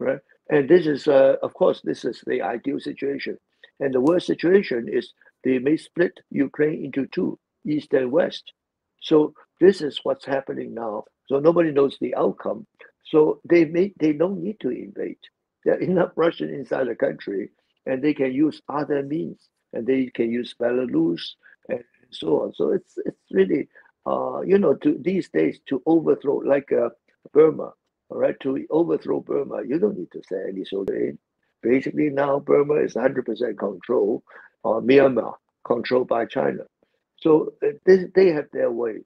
right? 0.00 0.18
And 0.48 0.68
this 0.68 0.86
is, 0.86 1.08
uh, 1.08 1.36
of 1.42 1.54
course, 1.54 1.80
this 1.82 2.04
is 2.04 2.22
the 2.26 2.42
ideal 2.42 2.78
situation. 2.78 3.38
And 3.80 3.92
the 3.92 4.00
worst 4.00 4.26
situation 4.26 4.88
is 4.88 5.12
they 5.44 5.58
may 5.58 5.76
split 5.76 6.20
Ukraine 6.30 6.84
into 6.84 7.06
two, 7.06 7.38
east 7.66 7.92
and 7.92 8.10
west. 8.12 8.52
So 9.00 9.34
this 9.60 9.82
is 9.82 10.00
what's 10.02 10.24
happening 10.24 10.74
now. 10.74 11.04
So 11.26 11.38
nobody 11.40 11.72
knows 11.72 11.96
the 12.00 12.14
outcome. 12.14 12.66
So 13.04 13.40
they 13.48 13.64
may 13.64 13.92
they 13.98 14.12
don't 14.12 14.42
need 14.42 14.58
to 14.60 14.70
invade. 14.70 15.18
There 15.64 15.74
are 15.74 15.80
enough 15.80 16.12
Russian 16.16 16.50
inside 16.50 16.88
the 16.88 16.94
country, 16.94 17.50
and 17.86 18.02
they 18.02 18.14
can 18.14 18.32
use 18.32 18.62
other 18.68 19.02
means, 19.02 19.48
and 19.72 19.86
they 19.86 20.06
can 20.14 20.30
use 20.30 20.54
Belarus 20.60 21.22
and 21.68 21.84
so 22.10 22.42
on. 22.42 22.54
So 22.54 22.72
it's 22.72 22.98
it's 23.04 23.30
really, 23.30 23.68
uh, 24.06 24.40
you 24.40 24.58
know, 24.58 24.74
to 24.74 24.98
these 25.00 25.28
days 25.28 25.60
to 25.68 25.82
overthrow 25.86 26.36
like 26.38 26.72
uh, 26.72 26.90
Burma 27.32 27.72
all 28.08 28.18
right, 28.18 28.38
to 28.40 28.66
overthrow 28.70 29.20
Burma, 29.20 29.62
you 29.66 29.78
don't 29.78 29.98
need 29.98 30.10
to 30.12 30.22
send 30.28 30.48
any 30.50 30.64
soldier 30.64 30.96
in. 30.96 31.18
Basically, 31.62 32.10
now 32.10 32.38
Burma 32.38 32.74
is 32.74 32.94
100% 32.94 33.58
control, 33.58 34.22
or 34.62 34.80
Myanmar 34.80 35.34
controlled 35.64 36.08
by 36.08 36.26
China. 36.26 36.62
So 37.18 37.54
uh, 37.64 37.70
this, 37.84 38.04
they 38.14 38.28
have 38.28 38.46
their 38.52 38.70
way. 38.70 38.98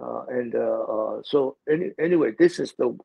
Uh, 0.00 0.24
and 0.28 0.54
uh, 0.54 0.82
uh, 0.82 1.22
so 1.24 1.56
any, 1.68 1.90
anyway, 1.98 2.32
this 2.38 2.60
is 2.60 2.72
the 2.78 2.96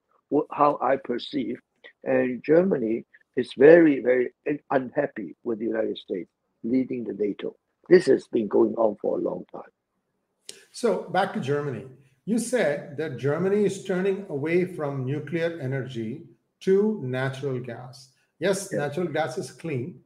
how 0.52 0.78
I 0.82 0.98
perceive. 0.98 1.60
And 2.04 2.44
Germany 2.46 3.06
is 3.36 3.52
very, 3.58 4.02
very 4.02 4.30
unhappy 4.70 5.36
with 5.44 5.60
the 5.60 5.66
United 5.66 5.98
States 5.98 6.30
leading 6.64 7.04
the 7.04 7.14
NATO. 7.14 7.56
This 7.90 8.06
has 8.06 8.28
been 8.28 8.48
going 8.48 8.76
on 8.76 8.96
for 9.02 9.18
a 9.18 9.22
long 9.22 9.46
time. 9.52 10.58
So 10.72 11.04
back 11.10 11.34
to 11.34 11.40
Germany. 11.40 11.86
You 12.26 12.40
said 12.40 12.96
that 12.98 13.18
Germany 13.18 13.66
is 13.66 13.84
turning 13.84 14.26
away 14.30 14.64
from 14.64 15.06
nuclear 15.06 15.60
energy 15.60 16.24
to 16.62 17.02
natural 17.04 17.60
gas. 17.60 18.12
Yes, 18.40 18.72
natural 18.72 19.08
gas 19.08 19.38
is 19.38 19.52
clean, 19.52 20.00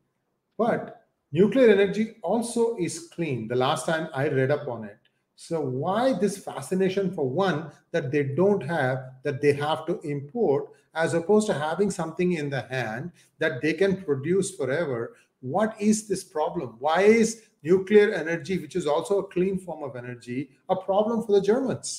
but 0.58 1.06
nuclear 1.32 1.70
energy 1.70 2.16
also 2.24 2.76
is 2.78 3.08
clean. 3.10 3.48
The 3.48 3.56
last 3.56 3.86
time 3.86 4.10
I 4.16 4.30
read 4.30 4.50
up 4.50 4.68
on 4.68 4.84
it. 4.84 4.98
So, 5.36 5.62
why 5.62 6.14
this 6.14 6.40
fascination 6.40 7.12
for 7.14 7.30
one 7.30 7.70
that 7.92 8.12
they 8.12 8.24
don't 8.24 8.64
have, 8.64 9.12
that 9.22 9.40
they 9.40 9.54
have 9.54 9.86
to 9.86 10.00
import, 10.02 10.70
as 10.96 11.14
opposed 11.14 11.46
to 11.48 11.54
having 11.54 11.92
something 11.92 12.34
in 12.34 12.50
the 12.50 12.62
hand 12.64 13.12
that 13.38 13.62
they 13.62 13.74
can 13.74 14.02
produce 14.02 14.56
forever? 14.56 15.16
What 15.42 15.80
is 15.80 16.08
this 16.08 16.24
problem? 16.24 16.78
Why 16.80 17.02
is 17.04 17.44
nuclear 17.70 18.08
energy, 18.14 18.58
which 18.64 18.76
is 18.76 18.88
also 18.88 19.20
a 19.20 19.28
clean 19.28 19.58
form 19.60 19.84
of 19.84 19.96
energy, 19.96 20.40
a 20.70 20.76
problem 20.76 21.24
for 21.24 21.34
the 21.34 21.46
Germans? 21.52 21.90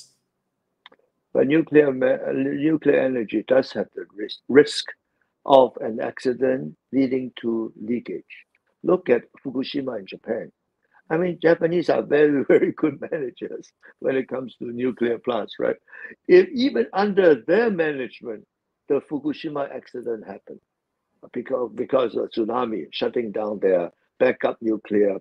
But 1.33 1.47
nuclear 1.47 1.89
uh, 1.89 2.33
nuclear 2.33 3.01
energy 3.01 3.45
does 3.47 3.73
have 3.73 3.89
the 3.95 4.05
risk 4.17 4.39
risk 4.49 4.87
of 5.45 5.77
an 5.81 6.01
accident 6.01 6.77
leading 6.93 7.33
to 7.41 7.73
leakage. 7.89 8.35
Look 8.83 9.09
at 9.09 9.23
Fukushima 9.41 9.99
in 10.01 10.07
Japan. 10.07 10.51
I 11.11 11.17
mean, 11.17 11.39
Japanese 11.41 11.89
are 11.89 12.03
very, 12.03 12.45
very 12.53 12.73
good 12.73 13.01
managers 13.11 13.73
when 14.01 14.17
it 14.17 14.29
comes 14.29 14.57
to 14.57 14.67
nuclear 14.67 15.19
plants, 15.19 15.55
right? 15.59 15.77
If 16.27 16.49
even 16.51 16.87
under 16.93 17.29
their 17.51 17.71
management, 17.71 18.47
the 18.89 19.01
Fukushima 19.01 19.75
accident 19.75 20.27
happened 20.27 20.61
because 21.33 21.71
because 21.75 22.15
of 22.17 22.31
tsunami 22.31 22.87
shutting 22.93 23.33
down 23.33 23.59
their 23.61 23.91
backup 24.19 24.57
nuclear 24.61 25.19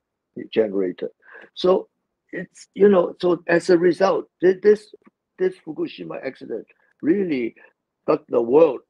generator. 0.51 1.09
So 1.53 1.89
it's 2.31 2.67
you 2.73 2.89
know 2.89 3.15
so 3.21 3.43
as 3.47 3.69
a 3.69 3.77
result, 3.77 4.25
this 4.41 4.93
this 5.37 5.55
Fukushima 5.65 6.23
accident 6.25 6.65
really 7.01 7.55
got 8.07 8.25
the 8.27 8.41
world, 8.41 8.81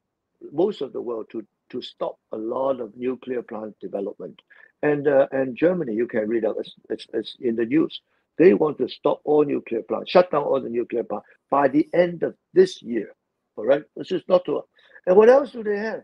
most 0.51 0.82
of 0.82 0.94
the 0.94 1.01
world, 1.01 1.27
to 1.32 1.46
to 1.70 1.82
stop 1.82 2.18
a 2.32 2.38
lot 2.38 2.80
of 2.80 2.96
nuclear 2.96 3.42
plant 3.42 3.75
development. 3.80 4.42
And 4.82 5.08
uh, 5.08 5.27
and 5.32 5.58
Germany, 5.58 5.94
you 5.94 6.08
can 6.08 6.27
read 6.27 6.46
out 6.46 6.58
it's, 6.89 7.08
it's 7.13 7.36
in 7.39 7.56
the 7.56 7.66
news. 7.66 8.01
They 8.38 8.54
want 8.54 8.77
to 8.77 8.88
stop 8.88 9.22
all 9.25 9.44
nuclear 9.44 9.82
plants, 9.82 10.12
shut 10.12 10.32
down 10.32 10.44
all 10.44 10.62
the 10.62 10.70
nuclear 10.70 11.04
plants 11.04 11.27
by 11.50 11.68
the 11.68 11.88
end 11.94 12.24
of 12.24 12.36
this 12.54 12.82
year. 12.82 13.13
All 13.56 13.66
right, 13.66 13.84
this 13.96 14.12
is 14.12 14.22
not 14.27 14.46
to. 14.46 14.62
And 15.08 15.18
what 15.18 15.30
else 15.30 15.51
do 15.51 15.63
they 15.63 15.77
have? 15.77 16.04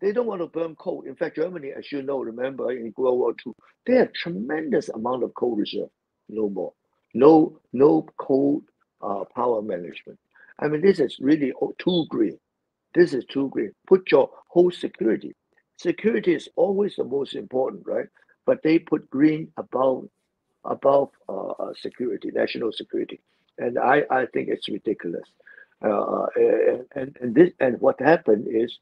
They 0.00 0.12
don't 0.12 0.26
want 0.26 0.40
to 0.40 0.46
burn 0.46 0.76
coal. 0.76 1.02
In 1.06 1.14
fact, 1.14 1.36
Germany, 1.36 1.72
as 1.76 1.92
you 1.92 2.02
know, 2.02 2.20
remember 2.20 2.72
in 2.72 2.94
World 2.96 3.18
War 3.18 3.34
II, 3.46 3.52
they 3.86 3.96
had 3.96 4.14
tremendous 4.14 4.88
amount 4.88 5.24
of 5.24 5.34
coal 5.34 5.56
reserve. 5.56 5.90
No 6.28 6.48
more. 6.48 6.72
No, 7.12 7.58
no 7.72 8.06
coal 8.18 8.62
uh, 9.02 9.24
power 9.34 9.60
management. 9.60 10.18
I 10.58 10.68
mean, 10.68 10.80
this 10.80 11.00
is 11.00 11.18
really 11.20 11.52
too 11.78 12.06
green. 12.08 12.38
This 12.94 13.12
is 13.12 13.24
too 13.26 13.48
green. 13.50 13.72
Put 13.86 14.10
your 14.10 14.30
whole 14.48 14.70
security. 14.70 15.34
Security 15.76 16.34
is 16.34 16.48
always 16.56 16.96
the 16.96 17.04
most 17.04 17.34
important, 17.34 17.86
right? 17.86 18.06
But 18.46 18.62
they 18.62 18.78
put 18.78 19.10
green 19.10 19.52
above 19.56 20.08
above 20.64 21.08
uh, 21.26 21.52
uh 21.52 21.72
security, 21.74 22.30
national 22.34 22.70
security, 22.72 23.18
and 23.56 23.78
I, 23.78 24.02
I 24.10 24.26
think 24.26 24.48
it's 24.48 24.68
ridiculous. 24.68 25.26
Uh, 25.82 26.26
and, 26.94 27.16
and 27.20 27.34
this 27.34 27.50
and 27.60 27.80
what 27.80 27.98
happened 27.98 28.46
is 28.50 28.78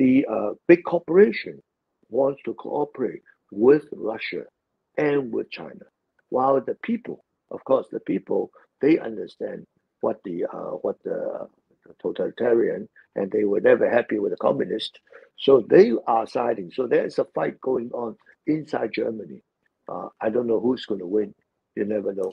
the 0.00 0.24
uh, 0.32 0.52
big 0.66 0.82
corporation 0.84 1.62
wants 2.08 2.40
to 2.46 2.54
cooperate 2.54 3.20
with 3.52 3.84
Russia 3.92 4.44
and 4.96 5.30
with 5.30 5.50
China, 5.50 5.86
while 6.30 6.58
the 6.58 6.76
people, 6.82 7.22
of 7.50 7.62
course, 7.64 7.86
the 7.92 8.00
people 8.00 8.50
they 8.80 8.98
understand 8.98 9.66
what 10.00 10.16
the 10.24 10.46
uh, 10.46 10.72
what 10.84 10.96
the, 11.04 11.46
totalitarian 12.00 12.88
and 13.16 13.32
they 13.32 13.44
were 13.44 13.60
never 13.60 13.90
happy 13.90 14.18
with 14.20 14.30
the 14.30 14.36
communist, 14.36 15.00
so 15.36 15.66
they 15.68 15.92
are 16.06 16.26
siding. 16.26 16.70
So 16.72 16.86
there's 16.86 17.18
a 17.18 17.26
fight 17.34 17.60
going 17.60 17.90
on 17.92 18.16
inside 18.46 18.90
Germany. 18.94 19.42
Uh, 19.88 20.08
I 20.20 20.30
don't 20.30 20.46
know 20.46 20.60
who's 20.60 20.86
going 20.86 21.00
to 21.00 21.06
win. 21.06 21.34
You 21.74 21.84
never 21.84 22.14
know. 22.14 22.32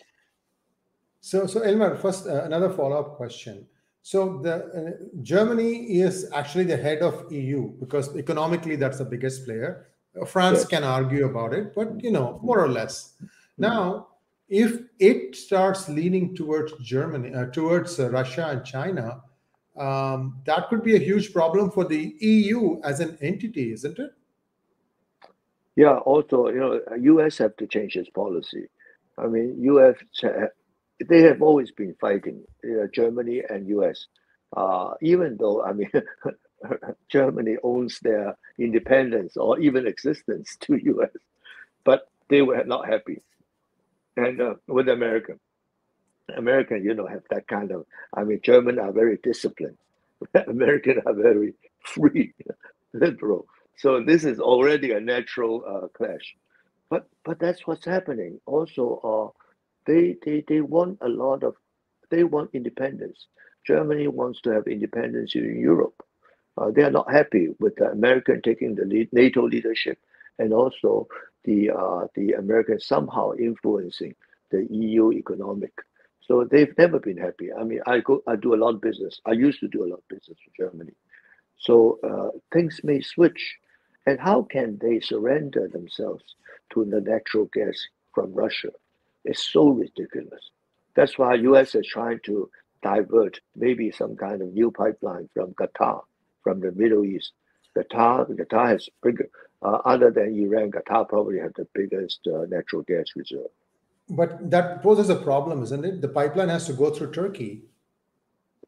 So, 1.21 1.47
so 1.47 1.61
Elmer, 1.61 1.97
first 1.97 2.27
uh, 2.27 2.43
another 2.43 2.69
follow-up 2.69 3.17
question. 3.17 3.65
So 4.07 4.39
the 4.41 4.55
uh, 4.55 4.91
Germany 5.21 5.99
is 5.99 6.31
actually 6.33 6.63
the 6.63 6.77
head 6.77 6.99
of 6.99 7.29
EU 7.29 7.71
because 7.77 8.15
economically 8.15 8.77
that's 8.77 8.99
the 8.99 9.03
biggest 9.03 9.43
player. 9.43 9.87
Uh, 10.15 10.23
France 10.23 10.59
yes. 10.59 10.67
can 10.67 10.85
argue 10.85 11.25
about 11.25 11.51
it, 11.53 11.75
but 11.75 12.01
you 12.01 12.11
know 12.11 12.39
more 12.41 12.57
or 12.57 12.69
less. 12.69 13.15
Now, 13.57 14.07
if 14.47 14.79
it 14.97 15.35
starts 15.35 15.89
leaning 15.89 16.33
towards 16.37 16.71
Germany, 16.81 17.33
uh, 17.33 17.47
towards 17.47 17.99
uh, 17.99 18.09
Russia 18.09 18.47
and 18.47 18.63
China, 18.63 19.23
um, 19.75 20.39
that 20.45 20.69
could 20.69 20.83
be 20.83 20.95
a 20.95 20.99
huge 21.09 21.33
problem 21.33 21.69
for 21.69 21.83
the 21.83 22.15
EU 22.21 22.79
as 22.85 23.01
an 23.01 23.17
entity, 23.19 23.73
isn't 23.73 23.99
it? 23.99 24.11
Yeah. 25.75 25.97
Also, 26.11 26.47
you 26.47 26.61
know, 26.61 26.79
U.S. 26.97 27.39
have 27.39 27.57
to 27.57 27.67
change 27.67 27.97
its 27.97 28.09
policy. 28.09 28.69
I 29.17 29.27
mean, 29.27 29.61
U.S 29.63 29.97
they 31.05 31.21
have 31.21 31.41
always 31.41 31.71
been 31.71 31.95
fighting 31.99 32.43
uh, 32.65 32.87
Germany 32.93 33.43
and 33.49 33.67
US. 33.69 34.07
Uh, 34.55 34.93
even 35.01 35.37
though 35.37 35.63
I 35.63 35.73
mean 35.73 35.91
Germany 37.09 37.57
owns 37.63 37.99
their 37.99 38.37
independence 38.59 39.37
or 39.37 39.59
even 39.59 39.87
existence 39.87 40.57
to 40.61 40.77
US, 40.77 41.11
but 41.83 42.09
they 42.29 42.41
were 42.41 42.63
not 42.63 42.87
happy. 42.87 43.21
And 44.15 44.41
uh, 44.41 44.55
with 44.67 44.89
America, 44.89 45.33
American, 46.35 46.83
you 46.83 46.93
know, 46.93 47.07
have 47.07 47.23
that 47.29 47.47
kind 47.47 47.71
of. 47.71 47.85
I 48.13 48.23
mean, 48.23 48.39
German 48.43 48.79
are 48.79 48.91
very 48.91 49.17
disciplined. 49.23 49.77
American 50.47 51.01
are 51.05 51.13
very 51.13 51.53
free, 51.83 52.33
liberal. 52.93 53.47
So 53.77 54.03
this 54.03 54.25
is 54.25 54.39
already 54.39 54.91
a 54.91 54.99
natural 54.99 55.63
uh, 55.67 55.87
clash. 55.89 56.35
But 56.89 57.07
but 57.23 57.39
that's 57.39 57.67
what's 57.67 57.85
happening. 57.85 58.39
Also, 58.45 58.99
uh, 59.03 59.43
they, 59.87 60.17
they, 60.25 60.43
they 60.47 60.61
want 60.61 60.99
a 61.01 61.09
lot 61.09 61.43
of, 61.43 61.55
they 62.11 62.23
want 62.23 62.51
independence. 62.53 63.27
Germany 63.65 64.07
wants 64.07 64.41
to 64.41 64.51
have 64.51 64.67
independence 64.67 65.35
in 65.35 65.59
Europe. 65.59 65.95
Uh, 66.57 66.71
they 66.71 66.83
are 66.83 66.91
not 66.91 67.11
happy 67.11 67.49
with 67.59 67.75
the 67.77 67.85
American 67.91 68.41
taking 68.41 68.75
the 68.75 68.85
lead, 68.85 69.09
NATO 69.13 69.47
leadership 69.47 69.99
and 70.39 70.53
also 70.53 71.07
the, 71.45 71.71
uh, 71.71 72.07
the 72.15 72.33
Americans 72.33 72.85
somehow 72.85 73.31
influencing 73.39 74.15
the 74.51 74.67
EU 74.69 75.11
economic. 75.11 75.73
So 76.21 76.43
they've 76.49 76.77
never 76.77 76.99
been 76.99 77.17
happy. 77.17 77.51
I 77.53 77.63
mean, 77.63 77.81
I 77.87 77.99
go, 77.99 78.21
I 78.27 78.35
do 78.35 78.53
a 78.53 78.57
lot 78.57 78.75
of 78.75 78.81
business. 78.81 79.21
I 79.25 79.31
used 79.31 79.59
to 79.61 79.67
do 79.67 79.83
a 79.83 79.89
lot 79.89 79.99
of 79.99 80.07
business 80.09 80.37
with 80.45 80.55
Germany. 80.57 80.93
So 81.57 81.99
uh, 82.03 82.37
things 82.53 82.81
may 82.83 83.01
switch. 83.01 83.57
And 84.05 84.19
how 84.19 84.43
can 84.43 84.77
they 84.81 84.99
surrender 84.99 85.67
themselves 85.67 86.23
to 86.73 86.85
the 86.85 87.01
natural 87.01 87.49
gas 87.53 87.75
from 88.13 88.33
Russia? 88.33 88.69
Is 89.27 89.39
so 89.39 89.69
ridiculous. 89.69 90.51
That's 90.95 91.17
why 91.17 91.35
U.S. 91.35 91.75
is 91.75 91.87
trying 91.87 92.19
to 92.25 92.49
divert 92.81 93.39
maybe 93.55 93.91
some 93.91 94.15
kind 94.15 94.41
of 94.41 94.53
new 94.53 94.71
pipeline 94.71 95.29
from 95.33 95.53
Qatar, 95.53 96.01
from 96.43 96.59
the 96.59 96.71
Middle 96.71 97.05
East. 97.05 97.33
Qatar, 97.77 98.29
Qatar 98.29 98.69
has 98.69 98.89
bigger, 99.03 99.29
uh, 99.61 99.79
other 99.85 100.09
than 100.11 100.35
Iran, 100.39 100.71
Qatar 100.71 101.07
probably 101.07 101.39
have 101.39 101.53
the 101.53 101.67
biggest 101.73 102.19
uh, 102.27 102.45
natural 102.49 102.81
gas 102.83 103.05
reserve. 103.15 103.51
But 104.09 104.49
that 104.49 104.81
poses 104.81 105.09
a 105.09 105.15
problem, 105.15 105.61
isn't 105.63 105.85
it? 105.85 106.01
The 106.01 106.07
pipeline 106.07 106.49
has 106.49 106.65
to 106.67 106.73
go 106.73 106.89
through 106.89 107.11
Turkey. 107.11 107.63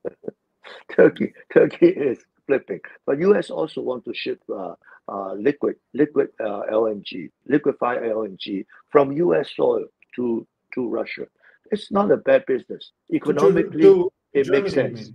Turkey, 0.96 1.34
Turkey 1.54 1.88
is 1.88 2.20
flipping, 2.46 2.82
but 3.06 3.20
U.S. 3.20 3.50
also 3.50 3.82
want 3.82 4.06
to 4.06 4.14
ship 4.14 4.42
uh, 4.54 4.74
uh 5.08 5.34
liquid, 5.34 5.76
liquid 5.94 6.30
uh, 6.40 6.62
LNG, 6.72 7.32
liquefied 7.48 8.02
LNG 8.02 8.66
from 8.90 9.12
U.S. 9.14 9.50
soil 9.56 9.86
to 10.16 10.48
to 10.74 10.88
Russia. 10.88 11.26
It's 11.72 11.92
not 11.92 12.12
a 12.12 12.18
bad 12.18 12.46
business. 12.46 12.92
Economically, 13.14 13.82
to, 13.82 13.94
to 13.94 14.12
it 14.34 14.44
Germany, 14.46 14.62
makes 14.62 14.74
sense. 14.74 15.12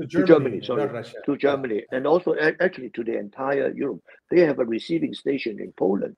To 0.00 0.06
Germany, 0.06 0.60
to 0.60 0.66
Germany, 0.66 0.66
sorry, 0.66 1.04
to 1.26 1.36
Germany, 1.36 1.82
and 1.90 2.06
also 2.06 2.36
actually 2.60 2.90
to 2.90 3.02
the 3.02 3.18
entire 3.18 3.70
Europe. 3.72 4.00
They 4.30 4.40
have 4.40 4.58
a 4.60 4.64
receiving 4.64 5.12
station 5.12 5.58
in 5.60 5.72
Poland 5.72 6.16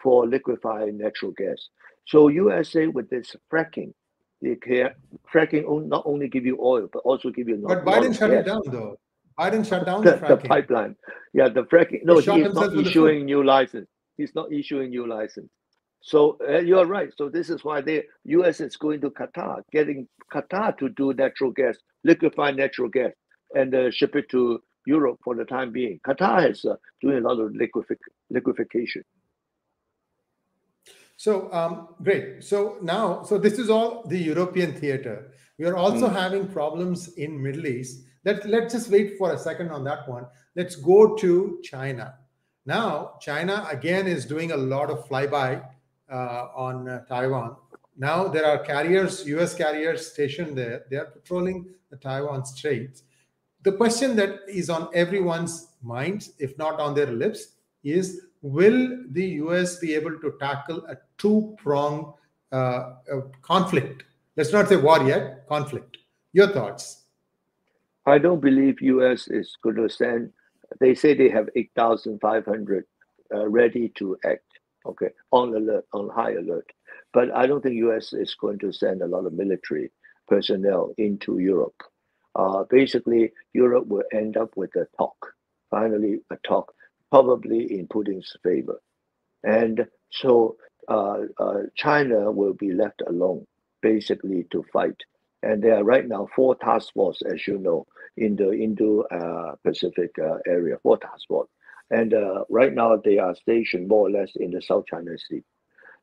for 0.00 0.26
liquefied 0.26 0.94
natural 0.94 1.32
gas. 1.36 1.68
So 2.06 2.28
USA 2.28 2.86
with 2.86 3.10
this 3.10 3.36
fracking, 3.52 3.92
they 4.40 4.56
care 4.56 4.96
fracking 5.32 5.64
not 5.88 6.04
only 6.06 6.28
give 6.28 6.46
you 6.46 6.58
oil 6.62 6.88
but 6.92 7.00
also 7.00 7.30
give 7.30 7.48
you. 7.48 7.62
But 7.66 7.84
Biden 7.84 8.16
shut 8.16 8.30
gas. 8.30 8.40
it 8.40 8.46
down 8.46 8.62
though. 8.66 8.96
Biden 9.38 9.68
shut 9.68 9.84
down 9.86 10.04
the, 10.04 10.16
the, 10.16 10.28
the 10.28 10.36
pipeline. 10.36 10.96
Yeah, 11.32 11.48
the 11.48 11.64
fracking. 11.64 12.04
No, 12.04 12.18
he's 12.18 12.54
not 12.54 12.74
issuing 12.74 13.24
new 13.24 13.44
license. 13.44 13.88
He's 14.16 14.34
not 14.34 14.52
issuing 14.52 14.90
new 14.90 15.06
license. 15.06 15.50
So 16.00 16.38
uh, 16.48 16.58
you 16.58 16.78
are 16.78 16.86
right. 16.86 17.10
So 17.16 17.28
this 17.28 17.50
is 17.50 17.64
why 17.64 17.80
the 17.80 18.04
U.S. 18.24 18.60
is 18.60 18.76
going 18.76 19.00
to 19.00 19.10
Qatar, 19.10 19.62
getting 19.72 20.08
Qatar 20.32 20.76
to 20.78 20.88
do 20.90 21.12
natural 21.12 21.50
gas, 21.50 21.76
liquefied 22.04 22.56
natural 22.56 22.88
gas, 22.88 23.12
and 23.54 23.74
uh, 23.74 23.90
ship 23.90 24.14
it 24.16 24.28
to 24.30 24.60
Europe 24.86 25.18
for 25.24 25.34
the 25.34 25.44
time 25.44 25.72
being. 25.72 26.00
Qatar 26.06 26.50
is 26.50 26.64
uh, 26.64 26.76
doing 27.02 27.18
a 27.18 27.28
lot 27.28 27.40
of 27.40 27.52
liquefic- 27.52 28.08
liquefaction. 28.30 29.02
So 31.16 31.52
um, 31.52 31.88
great. 32.02 32.44
So 32.44 32.78
now, 32.80 33.24
so 33.24 33.38
this 33.38 33.58
is 33.58 33.68
all 33.68 34.04
the 34.06 34.18
European 34.18 34.72
theater. 34.72 35.32
We 35.58 35.66
are 35.66 35.76
also 35.76 36.08
mm. 36.08 36.12
having 36.12 36.46
problems 36.46 37.08
in 37.14 37.42
Middle 37.42 37.66
East. 37.66 38.04
Let 38.24 38.46
let's 38.48 38.72
just 38.72 38.90
wait 38.90 39.18
for 39.18 39.32
a 39.32 39.38
second 39.38 39.70
on 39.70 39.82
that 39.84 40.08
one. 40.08 40.26
Let's 40.54 40.76
go 40.76 41.16
to 41.16 41.58
China. 41.64 42.14
Now, 42.66 43.14
China 43.20 43.66
again 43.70 44.06
is 44.06 44.26
doing 44.26 44.52
a 44.52 44.56
lot 44.56 44.90
of 44.90 45.08
flyby 45.08 45.64
on 46.14 46.88
uh, 46.88 47.04
Taiwan. 47.06 47.56
Now 47.96 48.28
there 48.28 48.46
are 48.46 48.58
carriers, 48.58 49.26
US 49.26 49.54
carriers 49.54 50.06
stationed 50.12 50.56
there. 50.56 50.84
They 50.90 50.96
are 50.96 51.06
patrolling 51.06 51.66
the 51.90 51.96
Taiwan 51.96 52.44
Straits. 52.44 53.02
The 53.62 53.72
question 53.72 54.14
that 54.16 54.40
is 54.48 54.70
on 54.70 54.88
everyone's 54.94 55.72
minds, 55.82 56.32
if 56.38 56.56
not 56.58 56.78
on 56.80 56.94
their 56.94 57.10
lips, 57.10 57.56
is 57.82 58.22
will 58.40 59.04
the 59.10 59.24
US 59.42 59.78
be 59.78 59.94
able 59.94 60.18
to 60.20 60.34
tackle 60.38 60.84
a 60.86 60.96
two 61.18 61.56
pronged 61.58 62.06
uh, 62.52 62.92
conflict? 63.42 64.04
Let's 64.36 64.52
not 64.52 64.68
say 64.68 64.76
war 64.76 65.02
yet, 65.02 65.48
conflict. 65.48 65.98
Your 66.32 66.48
thoughts? 66.48 67.02
I 68.06 68.18
don't 68.18 68.40
believe 68.40 68.80
US 68.80 69.28
is 69.28 69.56
going 69.62 69.76
to 69.76 69.88
send. 69.88 70.32
They 70.80 70.94
say 70.94 71.14
they 71.14 71.28
have 71.30 71.48
8,500 71.56 72.84
uh, 73.34 73.48
ready 73.48 73.88
to 73.96 74.16
act 74.24 74.44
okay, 74.88 75.10
on 75.32 75.54
alert, 75.54 75.86
on 75.92 76.08
high 76.08 76.32
alert. 76.32 76.66
But 77.12 77.34
I 77.34 77.46
don't 77.46 77.62
think 77.62 77.76
U.S. 77.76 78.12
is 78.12 78.34
going 78.34 78.58
to 78.60 78.72
send 78.72 79.02
a 79.02 79.06
lot 79.06 79.26
of 79.26 79.32
military 79.34 79.92
personnel 80.28 80.92
into 80.98 81.38
Europe. 81.38 81.80
uh, 82.34 82.64
basically 82.70 83.32
Europe 83.52 83.86
will 83.88 84.04
end 84.12 84.36
up 84.36 84.50
with 84.56 84.74
a 84.76 84.86
talk, 84.96 85.34
finally 85.70 86.20
a 86.30 86.36
talk, 86.46 86.72
probably 87.10 87.78
in 87.78 87.88
Putin's 87.88 88.34
favor. 88.42 88.80
And 89.44 89.86
so 90.12 90.56
uh, 90.88 91.20
uh, 91.38 91.62
China 91.76 92.30
will 92.30 92.54
be 92.54 92.72
left 92.72 93.02
alone, 93.06 93.46
basically 93.82 94.46
to 94.52 94.64
fight. 94.72 94.96
And 95.42 95.62
there 95.62 95.76
are 95.76 95.84
right 95.84 96.06
now 96.06 96.28
four 96.34 96.56
task 96.56 96.92
force, 96.94 97.22
as 97.22 97.46
you 97.46 97.58
know, 97.58 97.86
in 98.16 98.36
the 98.36 98.52
Indo-Pacific 98.52 100.12
uh, 100.20 100.24
uh, 100.24 100.38
area, 100.46 100.78
four 100.82 100.98
task 100.98 101.28
force. 101.28 101.48
And 101.90 102.12
uh, 102.14 102.44
right 102.50 102.72
now 102.74 102.96
they 102.96 103.18
are 103.18 103.34
stationed 103.34 103.88
more 103.88 104.08
or 104.08 104.10
less 104.10 104.32
in 104.36 104.50
the 104.50 104.62
South 104.62 104.86
China 104.86 105.16
Sea. 105.18 105.42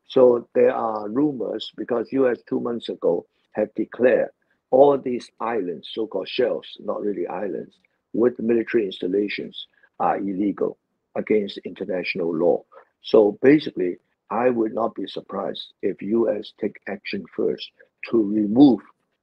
So 0.08 0.48
there 0.54 0.74
are 0.74 1.08
rumors 1.08 1.72
because 1.76 2.12
U.S. 2.12 2.38
two 2.48 2.60
months 2.60 2.88
ago 2.88 3.26
had 3.52 3.74
declared 3.74 4.30
all 4.70 4.98
these 4.98 5.30
islands, 5.40 5.88
so-called 5.92 6.28
shells, 6.28 6.76
not 6.80 7.00
really 7.00 7.26
islands, 7.26 7.76
with 8.12 8.38
military 8.40 8.84
installations 8.86 9.66
are 10.00 10.18
illegal 10.18 10.78
against 11.14 11.58
international 11.58 12.34
law. 12.34 12.64
So 13.02 13.38
basically, 13.42 13.98
I 14.30 14.50
would 14.50 14.74
not 14.74 14.94
be 14.94 15.06
surprised 15.06 15.72
if 15.82 16.02
U.S. 16.02 16.52
take 16.60 16.76
action 16.88 17.24
first 17.34 17.70
to 18.10 18.22
remove 18.22 18.80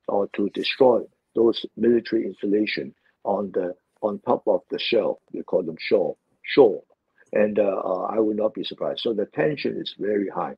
or 0.08 0.28
to 0.36 0.50
destroy 0.50 1.02
those 1.36 1.66
military 1.76 2.26
installation 2.26 2.94
on 3.24 3.52
the 3.54 3.76
on 4.02 4.20
top 4.20 4.44
of 4.48 4.62
the 4.70 4.80
shell. 4.80 5.22
We 5.32 5.44
call 5.44 5.64
them 5.64 5.78
shore, 5.80 6.16
shore, 6.44 6.84
and 7.32 7.60
uh, 7.60 7.82
uh, 7.84 8.08
I 8.12 8.20
would 8.20 8.38
not 8.38 8.54
be 8.54 8.64
surprised. 8.64 9.02
So 9.02 9.14
the 9.14 9.26
tension 9.26 9.80
is 9.82 9.96
very 9.98 10.30
high. 10.30 10.56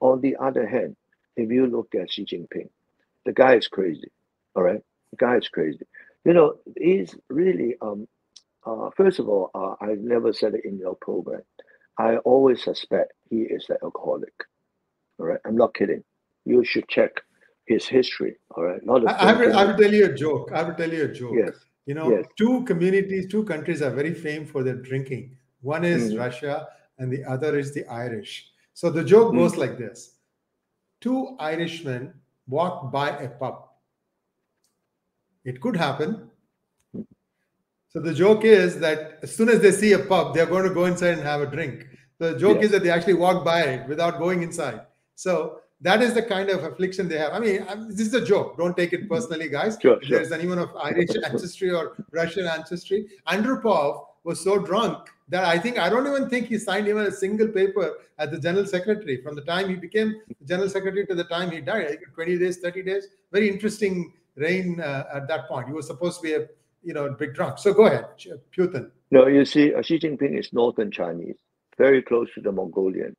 On 0.00 0.20
the 0.20 0.36
other 0.36 0.66
hand, 0.66 0.96
if 1.36 1.50
you 1.50 1.66
look 1.66 1.94
at 1.94 2.12
Xi 2.12 2.24
Jinping, 2.24 2.68
the 3.26 3.32
guy 3.32 3.56
is 3.56 3.68
crazy. 3.68 4.10
All 4.54 4.62
right, 4.62 4.82
the 5.10 5.16
guy 5.16 5.36
is 5.36 5.48
crazy. 5.48 5.86
You 6.24 6.32
know, 6.32 6.54
he's 6.76 7.14
really. 7.28 7.76
Um, 7.80 8.08
uh, 8.66 8.88
first 8.96 9.18
of 9.18 9.28
all, 9.28 9.50
uh, 9.54 9.74
I 9.84 9.94
never 9.98 10.32
said 10.32 10.54
it 10.54 10.64
in 10.64 10.78
your 10.78 10.94
program. 10.96 11.42
I 11.98 12.16
always 12.18 12.62
suspect 12.62 13.12
he 13.28 13.42
is 13.42 13.66
an 13.68 13.76
alcoholic. 13.82 14.32
All 15.18 15.26
right, 15.26 15.40
I'm 15.44 15.56
not 15.56 15.74
kidding. 15.74 16.02
You 16.46 16.64
should 16.64 16.88
check 16.88 17.10
his 17.66 17.86
history. 17.86 18.36
All 18.56 18.64
right, 18.64 18.84
not. 18.84 19.06
I, 19.06 19.30
I, 19.30 19.32
will, 19.32 19.56
I 19.56 19.64
will 19.64 19.76
tell 19.76 19.92
you 19.92 20.06
a 20.06 20.14
joke. 20.14 20.50
I 20.52 20.62
will 20.62 20.74
tell 20.74 20.92
you 20.92 21.04
a 21.04 21.08
joke. 21.08 21.34
Yes. 21.36 21.54
You 21.86 21.94
know, 21.94 22.10
yes. 22.10 22.24
two 22.36 22.64
communities, 22.64 23.28
two 23.30 23.44
countries 23.44 23.82
are 23.82 23.90
very 23.90 24.14
famed 24.14 24.48
for 24.48 24.62
their 24.62 24.76
drinking. 24.76 25.36
One 25.60 25.84
is 25.84 26.10
mm-hmm. 26.10 26.18
Russia, 26.18 26.68
and 26.98 27.12
the 27.12 27.24
other 27.24 27.58
is 27.58 27.74
the 27.74 27.86
Irish. 27.86 28.50
So 28.72 28.90
the 28.90 29.04
joke 29.04 29.28
mm-hmm. 29.28 29.38
goes 29.38 29.56
like 29.56 29.78
this: 29.78 30.16
Two 31.00 31.36
Irishmen 31.38 32.14
walk 32.48 32.90
by 32.90 33.10
a 33.10 33.28
pub. 33.28 33.68
It 35.44 35.60
could 35.60 35.76
happen. 35.76 36.30
So 37.88 38.00
the 38.00 38.14
joke 38.14 38.44
is 38.44 38.80
that 38.80 39.18
as 39.22 39.36
soon 39.36 39.48
as 39.48 39.60
they 39.60 39.70
see 39.70 39.92
a 39.92 39.98
pub, 40.00 40.34
they're 40.34 40.46
going 40.46 40.64
to 40.64 40.74
go 40.74 40.86
inside 40.86 41.12
and 41.12 41.22
have 41.22 41.42
a 41.42 41.46
drink. 41.46 41.86
The 42.18 42.36
joke 42.36 42.62
is 42.62 42.70
that 42.70 42.82
they 42.82 42.90
actually 42.90 43.14
walk 43.14 43.44
by 43.44 43.62
it 43.62 43.88
without 43.88 44.18
going 44.18 44.42
inside. 44.42 44.80
So 45.14 45.60
that 45.84 46.00
is 46.02 46.14
the 46.14 46.22
kind 46.22 46.48
of 46.48 46.64
affliction 46.64 47.08
they 47.08 47.18
have. 47.18 47.34
I 47.34 47.38
mean, 47.38 47.64
this 47.90 48.08
is 48.08 48.14
a 48.14 48.24
joke. 48.24 48.56
Don't 48.56 48.74
take 48.74 48.94
it 48.94 49.08
personally, 49.08 49.50
guys. 49.50 49.76
Sure, 49.80 49.98
if 50.00 50.08
there's 50.08 50.32
anyone 50.32 50.58
of 50.58 50.74
Irish 50.76 51.10
ancestry 51.24 51.70
or 51.70 51.94
Russian 52.10 52.46
ancestry, 52.46 53.06
Andropov 53.28 54.06
was 54.24 54.42
so 54.42 54.58
drunk 54.58 55.10
that 55.28 55.44
I 55.44 55.58
think 55.58 55.78
I 55.78 55.90
don't 55.90 56.06
even 56.06 56.30
think 56.30 56.46
he 56.46 56.58
signed 56.58 56.88
even 56.88 57.04
a 57.04 57.12
single 57.12 57.48
paper 57.48 57.98
as 58.18 58.30
the 58.30 58.38
general 58.38 58.66
secretary 58.66 59.20
from 59.22 59.34
the 59.34 59.42
time 59.42 59.68
he 59.68 59.74
became 59.74 60.22
general 60.46 60.70
secretary 60.70 61.06
to 61.06 61.14
the 61.14 61.24
time 61.24 61.50
he 61.50 61.60
died. 61.60 61.98
20 62.14 62.38
days, 62.38 62.58
30 62.58 62.82
days. 62.82 63.08
Very 63.30 63.50
interesting 63.50 64.14
reign 64.36 64.80
uh, 64.80 65.04
at 65.12 65.28
that 65.28 65.48
point. 65.48 65.66
He 65.66 65.74
was 65.74 65.86
supposed 65.86 66.20
to 66.20 66.22
be 66.22 66.32
a 66.32 66.48
you 66.82 66.94
know 66.94 67.10
big 67.10 67.34
drunk. 67.34 67.58
So 67.58 67.74
go 67.74 67.86
ahead, 67.86 68.06
Putin. 68.56 68.90
No, 69.10 69.26
you 69.26 69.44
see, 69.44 69.72
Xi 69.82 69.98
Jinping 69.98 70.38
is 70.38 70.50
northern 70.52 70.90
Chinese, 70.90 71.36
very 71.76 72.02
close 72.02 72.28
to 72.34 72.40
the 72.40 72.52
Mongolian, 72.52 73.14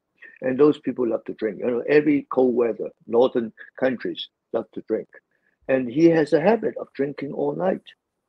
and 0.45 0.58
those 0.58 0.79
people 0.79 1.08
love 1.08 1.23
to 1.25 1.34
drink. 1.34 1.60
You 1.60 1.67
know, 1.67 1.84
every 1.88 2.27
cold 2.31 2.55
weather, 2.55 2.89
northern 3.08 3.51
countries 3.79 4.29
love 4.53 4.65
to 4.73 4.84
drink, 4.88 5.08
and 5.67 5.89
he 5.89 6.05
has 6.05 6.34
a 6.34 6.41
habit 6.41 6.75
of 6.77 6.88
drinking 6.93 7.34
all 7.34 7.55
night. 7.55 7.81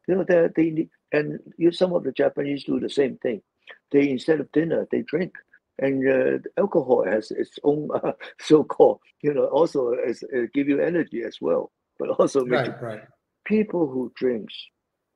You 0.09 0.17
know, 0.17 0.25
they 0.25 0.49
they 0.57 0.89
and 1.13 1.39
you, 1.57 1.71
some 1.71 1.93
of 1.93 2.03
the 2.05 2.13
Japanese 2.13 2.65
do 2.65 2.81
the 2.81 2.91
same 2.91 3.17
thing. 3.19 3.43
They 3.93 4.11
instead 4.11 4.41
of 4.41 4.51
dinner, 4.53 4.87
they 4.91 5.03
drink 5.03 5.33
and 5.79 6.09
uh, 6.09 6.39
alcohol 6.57 7.05
has 7.05 7.31
its 7.31 7.59
own 7.63 7.91
uh, 8.03 8.13
so-called 8.41 8.99
you 9.21 9.35
know 9.35 9.45
also 9.45 9.91
as, 9.91 10.25
uh, 10.35 10.47
give 10.55 10.69
you 10.69 10.81
energy 10.81 11.23
as 11.23 11.37
well 11.39 11.71
but 11.99 12.09
also 12.09 12.47
right, 12.47 12.81
right. 12.81 13.03
people 13.45 13.87
who 13.87 14.11
drinks 14.17 14.55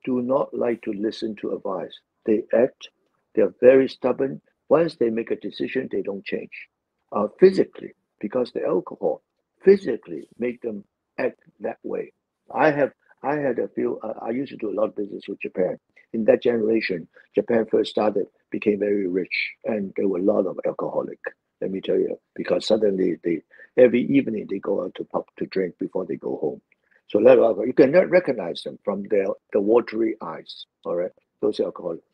do 0.05 0.23
not 0.23 0.53
like 0.55 0.81
to 0.83 0.93
listen 0.93 1.37
to 1.37 1.53
advice. 1.53 1.99
They 2.27 2.43
act, 2.55 2.89
they're 3.35 3.55
very 3.61 3.89
stubborn. 3.89 4.41
Once 4.69 4.97
they 4.97 5.11
make 5.11 5.31
a 5.31 5.37
decision, 5.37 5.89
they 5.91 6.03
don't 6.03 6.25
change. 6.25 6.69
Uh, 7.13 7.27
physically, 7.41 7.93
because 8.21 8.53
the 8.53 8.65
alcohol 8.65 9.23
physically 9.65 10.29
make 10.39 10.61
them 10.63 10.85
act 11.19 11.41
that 11.61 11.79
way. 11.83 12.13
I 12.55 12.71
have 12.71 12.93
I 13.23 13.37
had 13.37 13.59
a 13.59 13.69
few. 13.69 13.99
Uh, 14.01 14.15
I 14.23 14.31
used 14.31 14.51
to 14.53 14.57
do 14.57 14.71
a 14.71 14.77
lot 14.79 14.89
of 14.91 14.97
business 14.97 15.25
with 15.29 15.41
Japan. 15.41 15.79
In 16.13 16.25
that 16.25 16.43
generation, 16.43 17.09
Japan 17.35 17.67
first 17.71 17.91
started, 17.91 18.27
became 18.51 18.79
very 18.79 19.07
rich, 19.09 19.53
and 19.65 19.93
there 19.97 20.09
were 20.09 20.19
a 20.19 20.23
lot 20.23 20.47
of 20.47 20.59
alcoholic. 20.67 21.19
Let 21.61 21.71
me 21.73 21.81
tell 21.81 21.99
you, 21.99 22.19
because 22.37 22.67
suddenly 22.67 23.17
they 23.25 23.43
every 23.77 24.03
evening 24.03 24.47
they 24.49 24.59
go 24.59 24.85
out 24.85 24.95
to 24.97 25.05
pub 25.05 25.25
to 25.39 25.47
drink 25.47 25.75
before 25.79 26.07
they 26.07 26.17
go 26.17 26.37
home. 26.37 26.61
So 27.09 27.19
let 27.19 27.39
alcohol, 27.39 27.67
you 27.67 27.73
cannot 27.75 28.09
recognize 28.11 28.63
them 28.63 28.79
from 28.85 29.03
their 29.11 29.27
the 29.53 29.61
watery 29.61 30.17
eyes. 30.23 30.67
All 30.85 30.97
right, 30.97 31.13
those 31.43 31.59
alcoholics. 31.61 32.05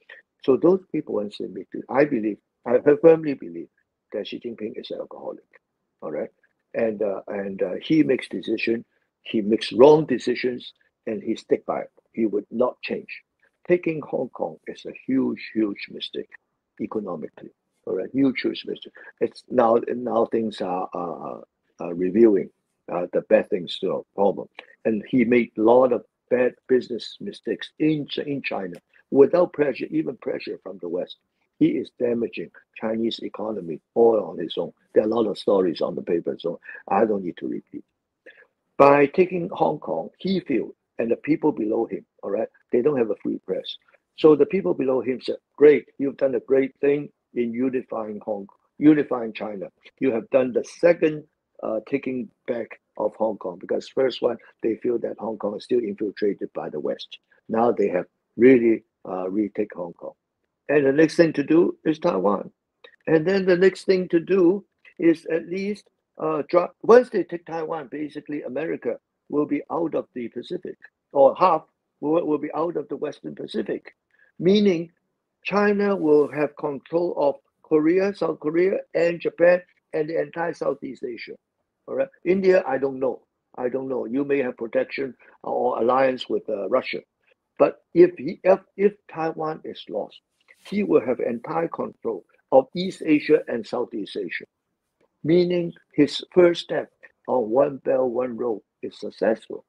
So 0.45 0.57
those 0.57 0.81
people, 0.93 1.15
once 1.17 1.37
they 1.39 1.47
meet, 1.47 1.69
I 1.89 2.05
believe, 2.05 2.39
I 2.67 2.79
firmly 3.03 3.35
believe 3.35 3.69
that 4.17 4.29
Xi 4.29 4.41
Jinping 4.41 4.79
is 4.79 4.91
an 4.91 5.01
alcoholic. 5.01 5.45
All 6.03 6.13
right, 6.13 6.31
and 6.75 7.03
uh, 7.03 7.23
and 7.29 7.63
uh, 7.63 7.75
he 7.83 8.03
makes 8.03 8.29
decision, 8.29 8.85
he 9.23 9.41
makes 9.41 9.73
wrong 9.73 10.07
decisions, 10.07 10.73
and 11.07 11.23
he 11.23 11.37
stick 11.37 11.65
by 11.67 11.81
it. 11.81 11.91
He 12.13 12.27
would 12.27 12.47
not 12.51 12.81
change. 12.83 13.23
Taking 13.69 14.03
Hong 14.03 14.29
Kong 14.31 14.57
is 14.67 14.85
a 14.87 14.93
huge, 15.07 15.51
huge 15.55 15.89
mistake 15.91 16.31
economically. 16.81 17.51
All 17.87 17.97
right, 17.97 18.11
huge, 18.13 18.41
huge 18.43 18.65
mistake. 18.67 18.93
It's 19.21 19.45
now 19.49 19.79
now 19.89 20.27
things 20.27 20.61
are, 20.61 20.89
are 20.95 21.95
reviewing 21.95 22.51
uh, 22.93 23.07
the 23.13 23.23
bad 23.23 23.51
things 23.51 23.79
to 23.81 23.93
a 23.93 24.03
problem. 24.15 24.49
And 24.85 25.05
he 25.09 25.25
made 25.25 25.53
a 25.59 25.63
lot 25.63 25.93
of 25.93 26.05
bad 26.31 26.55
business 26.69 27.17
mistakes 27.21 27.71
in, 27.79 28.09
in 28.27 28.43
China 28.43 28.77
without 29.11 29.53
pressure, 29.53 29.87
even 29.91 30.17
pressure 30.17 30.59
from 30.63 30.79
the 30.81 30.89
West. 30.89 31.17
He 31.59 31.69
is 31.69 31.91
damaging 31.99 32.51
Chinese 32.81 33.21
economy 33.21 33.81
all 33.95 34.21
on 34.23 34.39
his 34.39 34.55
own. 34.59 34.73
There 34.95 35.05
are 35.05 35.07
a 35.07 35.15
lot 35.15 35.27
of 35.27 35.39
stories 35.39 35.81
on 35.81 35.95
the 35.95 36.03
paper, 36.03 36.37
so 36.39 36.61
I 36.89 37.05
don't 37.05 37.25
need 37.25 37.37
to 37.39 37.49
repeat. 37.49 37.85
By 38.79 39.07
taking 39.07 39.49
Hong 39.53 39.79
Kong, 39.79 40.11
he 40.19 40.41
feels, 40.41 40.75
and 40.99 41.11
the 41.11 41.17
people 41.17 41.53
below 41.53 41.87
him, 41.87 42.05
all 42.23 42.31
right, 42.31 42.49
they 42.73 42.83
don't 42.83 42.99
have 42.99 43.11
a 43.11 43.17
free 43.23 43.39
press. 43.47 43.77
So 44.17 44.35
the 44.35 44.47
people 44.47 44.75
below 44.75 45.01
him 45.01 45.21
said, 45.21 45.37
Great, 45.57 45.87
you've 45.99 46.17
done 46.17 46.35
a 46.35 46.41
great 46.41 46.75
thing 46.81 47.09
in 47.35 47.53
unifying 47.53 48.21
Hong 48.25 48.47
Kong, 48.47 48.57
unifying 48.79 49.33
China. 49.33 49.67
You 50.01 50.13
have 50.13 50.29
done 50.31 50.53
the 50.53 50.65
second 50.65 51.25
uh, 51.63 51.81
taking 51.89 52.29
back 52.47 52.81
of 52.99 53.15
Hong 53.17 53.37
Kong 53.39 53.59
because 53.59 53.89
first 53.89 54.23
one 54.23 54.37
they 54.63 54.77
feel 54.77 54.99
that 54.99 55.17
Hong 55.19 55.39
Kong 55.39 55.57
is 55.57 55.65
still 55.65 55.81
infiltrated 55.81 56.51
by 56.55 56.71
the 56.71 56.81
West. 56.81 57.19
Now 57.49 57.73
they 57.73 57.89
have 57.89 58.07
really 58.37 58.85
uh, 59.09 59.29
retake 59.31 59.75
Hong 59.75 59.93
Kong, 59.95 60.13
and 60.69 60.87
the 60.87 60.93
next 60.93 61.17
thing 61.17 61.33
to 61.35 61.45
do 61.45 61.77
is 61.85 61.99
Taiwan, 61.99 62.51
and 63.07 63.27
then 63.27 63.47
the 63.47 63.57
next 63.57 63.85
thing 63.85 64.09
to 64.09 64.21
do 64.21 64.65
is 64.99 65.27
at 65.27 65.47
least 65.49 65.89
uh, 66.23 66.43
drop. 66.49 66.75
Once 66.83 67.11
they 67.11 67.25
take 67.25 67.47
Taiwan, 67.47 67.89
basically 67.91 68.43
America 68.43 68.97
will 69.29 69.47
be 69.47 69.63
out 69.71 69.95
of 69.95 70.07
the 70.15 70.29
Pacific, 70.29 70.77
or 71.13 71.35
half 71.37 71.63
will, 72.01 72.25
will 72.27 72.39
be 72.39 72.53
out 72.55 72.77
of 72.77 72.89
the 72.89 72.97
Western 72.97 73.35
Pacific, 73.35 73.95
meaning 74.39 74.91
China 75.45 75.95
will 75.97 76.31
have 76.33 76.57
control 76.57 77.15
of 77.17 77.37
Korea, 77.63 78.15
South 78.15 78.41
Korea, 78.41 78.79
and 78.95 79.21
Japan, 79.21 79.63
and 79.93 80.09
the 80.09 80.21
entire 80.21 80.55
Southeast 80.55 81.05
Asia. 81.05 81.35
All 81.87 81.95
right, 81.97 82.09
India, 82.25 82.65
I 82.67 82.79
don't 82.79 82.99
know. 83.01 83.23
I 83.59 83.69
don't 83.69 83.89
know. 83.89 84.07
You 84.07 84.25
may 84.25 84.39
have 84.43 84.57
protection 84.57 85.15
or 85.43 85.81
alliance 85.81 86.29
with 86.29 86.49
uh, 86.49 86.69
Russia, 86.69 87.01
but 87.59 87.79
if 87.95 88.13
he 88.19 88.41
if, 88.45 88.61
if 88.77 88.95
Taiwan 89.13 89.61
is 89.65 89.83
lost, 89.89 90.21
he 90.69 90.83
will 90.85 91.05
have 91.07 91.21
entire 91.21 91.69
control 91.69 92.25
of 92.53 92.69
East 92.77 93.03
Asia 93.05 93.41
and 93.49 93.67
Southeast 93.67 94.17
Asia, 94.17 94.45
meaning 95.25 95.73
his 95.95 96.23
first 96.33 96.63
step 96.65 96.91
on 97.29 97.51
one 97.51 97.79
belt, 97.79 98.11
one 98.11 98.37
road 98.37 98.63
is 98.83 98.99
successful. 98.99 99.65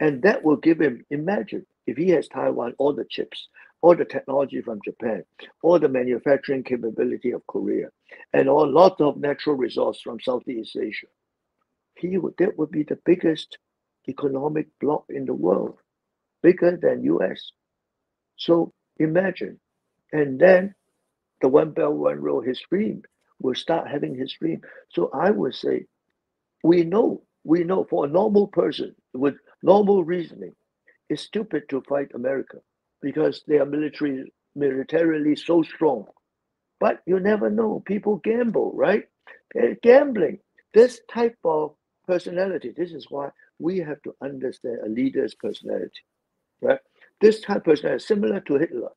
And 0.00 0.22
that 0.22 0.44
will 0.44 0.56
give 0.56 0.80
him, 0.80 1.04
imagine 1.10 1.66
if 1.86 1.96
he 1.96 2.10
has 2.10 2.28
Taiwan, 2.28 2.74
all 2.78 2.94
the 2.94 3.06
chips, 3.10 3.48
all 3.82 3.96
the 3.96 4.04
technology 4.04 4.62
from 4.62 4.80
Japan, 4.84 5.24
all 5.62 5.78
the 5.78 5.88
manufacturing 5.88 6.64
capability 6.64 7.32
of 7.32 7.46
Korea, 7.46 7.88
and 8.34 8.48
all 8.48 8.70
lots 8.70 9.00
of 9.00 9.18
natural 9.18 9.56
resource 9.56 10.00
from 10.02 10.20
Southeast 10.20 10.76
Asia 10.76 11.08
he 11.96 12.18
would 12.18 12.34
that 12.38 12.58
would 12.58 12.70
be 12.70 12.82
the 12.84 12.98
biggest 13.04 13.58
economic 14.08 14.68
bloc 14.80 15.04
in 15.08 15.24
the 15.26 15.34
world 15.34 15.78
bigger 16.42 16.76
than 16.76 17.04
US. 17.04 17.52
So 18.36 18.72
imagine. 18.98 19.60
And 20.12 20.38
then 20.38 20.74
the 21.40 21.48
One 21.48 21.70
Belt, 21.70 21.94
One 21.96 22.20
Road, 22.20 22.46
his 22.46 22.60
dream 22.70 23.02
will 23.40 23.54
start 23.54 23.88
having 23.88 24.14
his 24.14 24.32
dream. 24.32 24.62
So 24.90 25.10
I 25.12 25.30
would 25.30 25.54
say, 25.54 25.86
we 26.62 26.84
know, 26.84 27.22
we 27.44 27.64
know 27.64 27.84
for 27.84 28.04
a 28.06 28.08
normal 28.08 28.48
person 28.48 28.94
with 29.14 29.34
normal 29.62 30.04
reasoning, 30.04 30.54
it's 31.08 31.22
stupid 31.22 31.68
to 31.68 31.82
fight 31.88 32.08
America 32.14 32.58
because 33.02 33.42
they 33.46 33.58
are 33.58 33.66
military, 33.66 34.32
militarily 34.54 35.36
so 35.36 35.62
strong. 35.62 36.06
But 36.80 37.00
you 37.06 37.20
never 37.20 37.50
know. 37.50 37.82
People 37.86 38.16
gamble, 38.16 38.72
right? 38.74 39.04
Gambling. 39.82 40.40
This 40.74 41.00
type 41.10 41.38
of 41.44 41.74
personality, 42.06 42.72
this 42.76 42.92
is 42.92 43.06
why 43.10 43.30
we 43.58 43.78
have 43.78 44.02
to 44.02 44.14
understand 44.22 44.78
a 44.84 44.88
leader's 44.88 45.34
personality, 45.34 45.90
right? 46.60 46.78
This 47.20 47.40
type 47.40 47.58
of 47.58 47.64
personality, 47.64 48.04
similar 48.04 48.40
to 48.40 48.54
Hitler, 48.56 48.90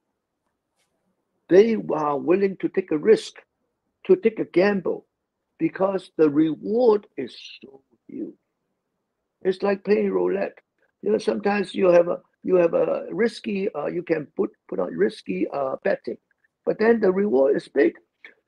they 1.49 1.75
are 1.93 2.17
willing 2.17 2.57
to 2.57 2.69
take 2.69 2.91
a 2.91 2.97
risk, 2.97 3.35
to 4.05 4.15
take 4.15 4.39
a 4.39 4.45
gamble, 4.45 5.05
because 5.57 6.11
the 6.17 6.29
reward 6.29 7.07
is 7.17 7.35
so 7.61 7.81
huge. 8.07 8.35
It's 9.41 9.61
like 9.63 9.83
playing 9.83 10.11
roulette. 10.11 10.57
You 11.01 11.11
know, 11.11 11.17
sometimes 11.17 11.73
you 11.75 11.87
have 11.87 12.07
a 12.07 12.21
you 12.43 12.55
have 12.55 12.73
a 12.73 13.05
risky, 13.11 13.69
uh, 13.73 13.87
you 13.87 14.03
can 14.03 14.27
put 14.35 14.51
put 14.67 14.79
on 14.79 14.95
risky 14.95 15.47
uh, 15.53 15.75
betting, 15.83 16.17
but 16.65 16.79
then 16.79 16.99
the 16.99 17.11
reward 17.11 17.55
is 17.55 17.67
big. 17.67 17.93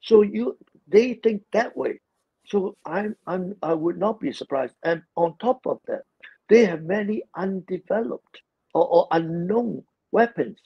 So 0.02 0.22
you 0.22 0.58
they 0.88 1.16
think 1.16 1.44
that 1.54 1.76
way. 1.76 2.00
So 2.46 2.76
I'm, 2.86 3.16
I'm 3.28 3.56
I 3.64 3.74
would 3.74 3.98
not 3.98 4.20
be 4.20 4.32
surprised. 4.34 4.76
And 4.84 5.04
on 5.16 5.38
top 5.38 5.66
of 5.66 5.80
that, 5.88 6.04
they 6.50 6.66
have 6.66 6.84
many 6.84 7.24
undeveloped 7.36 8.42
or, 8.74 8.88
or 8.88 9.08
unknown 9.12 9.84
weapons, 10.12 10.60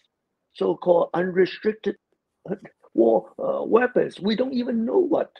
so-called 0.53 1.09
unrestricted 1.13 1.97
war 2.93 3.31
uh, 3.39 3.63
weapons. 3.63 4.19
We 4.19 4.35
don't 4.35 4.53
even 4.53 4.85
know 4.85 4.99
what. 4.99 5.31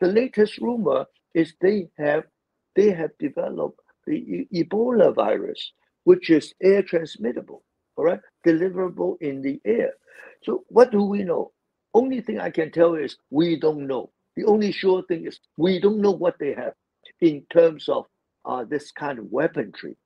The 0.00 0.08
latest 0.08 0.58
rumor 0.58 1.06
is 1.34 1.54
they 1.60 1.88
have 1.98 2.24
they 2.76 2.90
have 2.90 3.10
developed 3.18 3.80
the 4.06 4.46
Ebola 4.54 5.14
virus, 5.14 5.72
which 6.04 6.30
is 6.30 6.54
air 6.62 6.82
transmittable, 6.82 7.62
all 7.96 8.04
right, 8.06 8.20
deliverable 8.46 9.16
in 9.20 9.42
the 9.42 9.60
air. 9.64 9.92
So 10.44 10.64
what 10.68 10.92
do 10.92 11.02
we 11.04 11.24
know? 11.24 11.52
Only 11.94 12.20
thing 12.22 12.40
I 12.40 12.50
can 12.50 12.72
tell 12.72 12.94
is 12.94 13.16
we 13.30 13.58
don't 13.58 13.86
know. 13.86 14.10
The 14.36 14.44
only 14.46 14.72
sure 14.72 15.02
thing 15.08 15.26
is 15.26 15.40
we 15.58 15.80
don't 15.80 16.00
know 16.00 16.12
what 16.12 16.38
they 16.40 16.54
have 16.54 16.74
in 17.20 17.44
terms 17.52 17.88
of 17.88 18.06
uh, 18.44 18.64
this 18.64 18.92
kind 18.92 19.18
of 19.18 19.26
weaponry, 19.30 19.96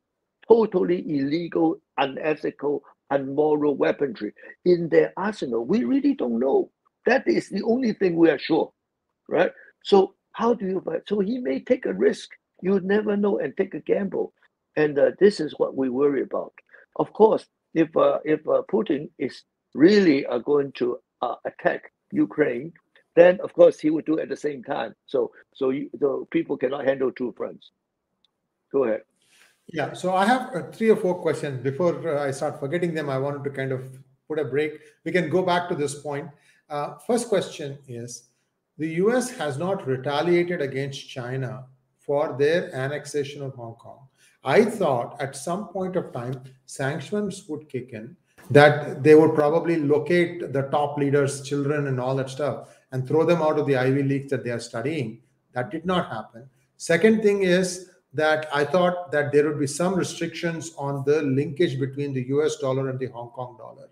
totally 0.49 1.01
illegal, 1.09 1.81
unethical, 1.99 2.83
unmoral 3.11 3.77
weaponry 3.77 4.33
in 4.64 4.88
their 4.88 5.12
arsenal. 5.16 5.64
We 5.64 5.85
really 5.85 6.14
don't 6.14 6.38
know. 6.38 6.71
That 7.07 7.27
is 7.29 7.49
the 7.49 7.62
only 7.62 7.92
thing 7.92 8.16
we 8.16 8.31
are 8.31 8.38
sure, 8.38 8.73
right? 9.29 9.53
So 9.85 10.14
how 10.33 10.55
do 10.55 10.66
you 10.66 10.81
fight? 10.81 11.03
So 11.09 11.21
he 11.21 11.38
may 11.38 11.61
take 11.61 11.87
a 11.87 11.92
risk. 11.92 12.31
You 12.62 12.81
never 12.81 13.16
know 13.16 13.38
and 13.38 13.57
take 13.57 13.75
a 13.75 13.81
gamble. 13.81 14.33
And 14.77 14.99
uh, 14.99 15.12
this 15.19 15.40
is 15.40 15.55
what 15.59 15.77
we 15.77 15.88
worry 15.88 16.23
about. 16.23 16.53
Of 16.97 17.12
course, 17.12 17.47
if 17.75 17.97
uh, 17.97 18.19
if 18.25 18.40
uh, 18.49 18.62
Putin 18.71 19.11
is 19.19 19.42
really 19.75 20.27
uh, 20.27 20.38
going 20.38 20.73
to 20.73 20.99
uh, 21.23 21.37
attack 21.45 21.92
Ukraine, 22.12 22.73
then 23.14 23.38
of 23.42 23.53
course 23.55 23.79
he 23.79 23.90
would 23.90 24.05
do 24.07 24.16
it 24.16 24.23
at 24.23 24.29
the 24.29 24.37
same 24.37 24.62
time. 24.62 24.95
So 25.07 25.33
so 25.55 25.71
you, 25.71 25.90
the 25.95 26.25
people 26.31 26.57
cannot 26.57 26.85
handle 26.87 27.12
two 27.12 27.33
fronts. 27.37 27.71
Go 28.73 28.85
ahead. 28.85 29.03
Yeah, 29.68 29.94
so 29.94 30.14
I 30.14 30.24
have 30.26 30.55
uh, 30.55 30.62
three 30.70 30.90
or 30.90 30.96
four 30.96 31.20
questions. 31.20 31.62
Before 31.62 32.16
uh, 32.16 32.24
I 32.24 32.31
start 32.31 32.61
forgetting 32.61 32.94
them, 32.94 33.11
I 33.11 33.18
wanted 33.18 33.42
to 33.44 33.50
kind 33.50 33.72
of 33.72 33.98
put 34.29 34.38
a 34.38 34.44
break. 34.44 34.81
We 35.05 35.12
can 35.12 35.29
go 35.29 35.42
back 35.42 35.68
to 35.68 35.74
this 35.74 35.94
point. 36.00 36.29
Uh, 36.68 36.94
first 37.07 37.29
question 37.29 37.79
is 37.88 38.24
the 38.79 38.88
US 39.05 39.31
has 39.31 39.59
not 39.59 39.87
retaliated 39.87 40.61
against 40.61 41.09
China 41.09 41.66
for 41.98 42.37
their 42.38 42.74
annexation 42.74 43.42
of 43.42 43.55
Hong 43.55 43.74
Kong. 43.74 44.07
I 44.44 44.64
thought 44.64 45.20
at 45.20 45.35
some 45.35 45.68
point 45.68 45.96
of 45.96 46.12
time, 46.12 46.40
sanctions 46.66 47.44
would 47.48 47.68
kick 47.68 47.92
in, 47.92 48.16
that 48.50 49.02
they 49.02 49.16
would 49.16 49.35
probably 49.35 49.76
locate 49.76 50.52
the 50.52 50.62
top 50.62 50.96
leaders' 50.98 51.42
children 51.42 51.88
and 51.88 51.98
all 51.98 52.14
that 52.16 52.31
stuff 52.31 52.76
and 52.92 53.07
throw 53.07 53.24
them 53.24 53.42
out 53.42 53.59
of 53.59 53.66
the 53.66 53.76
Ivy 53.76 54.05
Leagues 54.05 54.31
that 54.31 54.44
they 54.44 54.50
are 54.50 54.61
studying. 54.61 55.20
That 55.52 55.70
did 55.70 55.85
not 55.85 56.09
happen. 56.09 56.48
Second 56.76 57.22
thing 57.22 57.42
is 57.42 57.90
that 58.16 58.48
I 58.52 58.64
thought 58.64 59.12
that 59.12 59.33
there 59.33 59.46
would 59.46 59.61
be 59.61 59.66
some 59.66 59.94
restrictions 59.94 60.72
on 60.76 61.05
the 61.05 61.22
linkage 61.22 61.79
between 61.79 62.12
the 62.12 62.26
US 62.29 62.57
dollar 62.57 62.88
and 62.88 62.98
the 62.98 63.07
Hong 63.07 63.31
Kong 63.31 63.57
dollar. 63.59 63.88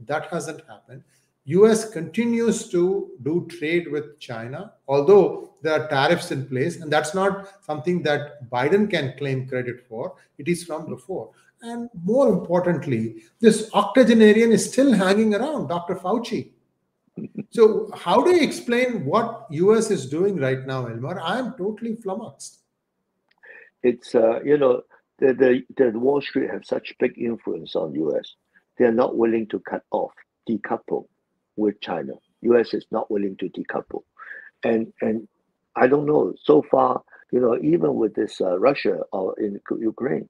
That 0.00 0.26
hasn't 0.26 0.62
happened. 0.66 1.02
US 1.44 1.90
continues 1.90 2.68
to 2.70 3.10
do 3.22 3.46
trade 3.48 3.90
with 3.92 4.18
China, 4.18 4.72
although 4.88 5.54
there 5.62 5.80
are 5.80 5.88
tariffs 5.88 6.32
in 6.32 6.46
place, 6.46 6.80
and 6.80 6.92
that's 6.92 7.14
not 7.14 7.48
something 7.64 8.02
that 8.02 8.50
Biden 8.50 8.90
can 8.90 9.14
claim 9.16 9.46
credit 9.46 9.86
for. 9.88 10.14
It 10.38 10.48
is 10.48 10.64
from 10.64 10.86
before. 10.86 11.30
And 11.62 11.88
more 12.04 12.28
importantly, 12.28 13.22
this 13.40 13.70
octogenarian 13.72 14.52
is 14.52 14.70
still 14.70 14.92
hanging 14.92 15.34
around, 15.34 15.68
Dr. 15.68 15.94
Fauci 15.94 16.50
so 17.50 17.90
how 17.94 18.22
do 18.22 18.34
you 18.34 18.42
explain 18.42 19.04
what 19.04 19.46
us 19.50 19.90
is 19.90 20.06
doing 20.06 20.36
right 20.36 20.66
now 20.66 20.86
elmer 20.86 21.18
i'm 21.20 21.54
totally 21.56 21.96
flummoxed 21.96 22.58
it's 23.88 24.14
uh, 24.14 24.40
you 24.44 24.58
know 24.58 24.82
the, 25.18 25.32
the 25.42 25.52
the 25.76 25.98
wall 25.98 26.20
street 26.20 26.50
have 26.50 26.64
such 26.64 26.94
big 26.98 27.14
influence 27.18 27.74
on 27.76 27.94
us 28.18 28.34
they're 28.78 29.00
not 29.02 29.16
willing 29.16 29.46
to 29.48 29.58
cut 29.60 29.82
off 29.90 30.12
decouple 30.48 31.06
with 31.56 31.80
china 31.80 32.12
us 32.42 32.74
is 32.74 32.86
not 32.90 33.10
willing 33.10 33.36
to 33.36 33.48
decouple 33.50 34.02
and 34.64 34.92
and 35.00 35.28
i 35.76 35.86
don't 35.86 36.06
know 36.06 36.34
so 36.42 36.62
far 36.70 37.02
you 37.32 37.40
know 37.40 37.56
even 37.62 37.94
with 37.94 38.14
this 38.14 38.40
uh, 38.40 38.58
russia 38.58 38.98
or 39.12 39.38
in 39.40 39.58
ukraine 39.80 40.28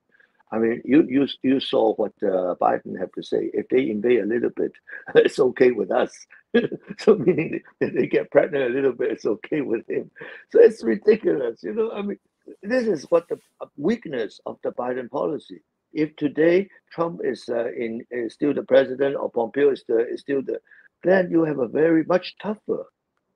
I 0.53 0.59
mean, 0.59 0.81
you 0.85 1.05
you 1.09 1.27
you 1.43 1.59
saw 1.59 1.95
what 1.95 2.13
uh, 2.23 2.55
Biden 2.61 2.99
had 2.99 3.11
to 3.17 3.23
say. 3.23 3.51
If 3.53 3.69
they 3.69 3.91
invade 3.91 4.21
a 4.21 4.27
little 4.27 4.51
bit, 4.51 4.73
it's 5.17 5.41
okay 5.41 5.73
with 5.73 5.91
us. 5.91 6.13
so 6.99 7.17
meaning 7.17 7.61
if 7.81 7.95
they 7.95 8.07
get 8.07 8.31
pregnant 8.31 8.71
a 8.71 8.75
little 8.75 8.93
bit, 8.93 9.11
it's 9.11 9.27
okay 9.27 9.61
with 9.61 9.89
him. 9.89 10.11
So 10.53 10.61
it's 10.61 10.85
ridiculous, 10.85 11.63
you 11.65 11.75
know. 11.75 11.91
I 11.91 12.03
mean, 12.03 12.19
this 12.63 12.87
is 12.87 13.05
what 13.11 13.29
the 13.29 13.39
uh, 13.61 13.67
weakness 13.77 14.41
of 14.47 14.59
the 14.63 14.71
Biden 14.71 15.11
policy. 15.11 15.63
If 15.93 16.15
today 16.17 16.69
Trump 16.93 17.21
is 17.25 17.49
uh, 17.49 17.73
in 17.73 18.05
is 18.11 18.35
still 18.35 18.55
the 18.55 18.63
president 18.63 19.17
or 19.17 19.31
Pompeo 19.31 19.71
is, 19.71 19.85
the, 19.89 20.07
is 20.09 20.21
still 20.21 20.43
the, 20.43 20.61
then 21.03 21.31
you 21.31 21.45
have 21.45 21.59
a 21.59 21.69
very 21.69 22.05
much 22.05 22.37
tougher. 22.43 22.87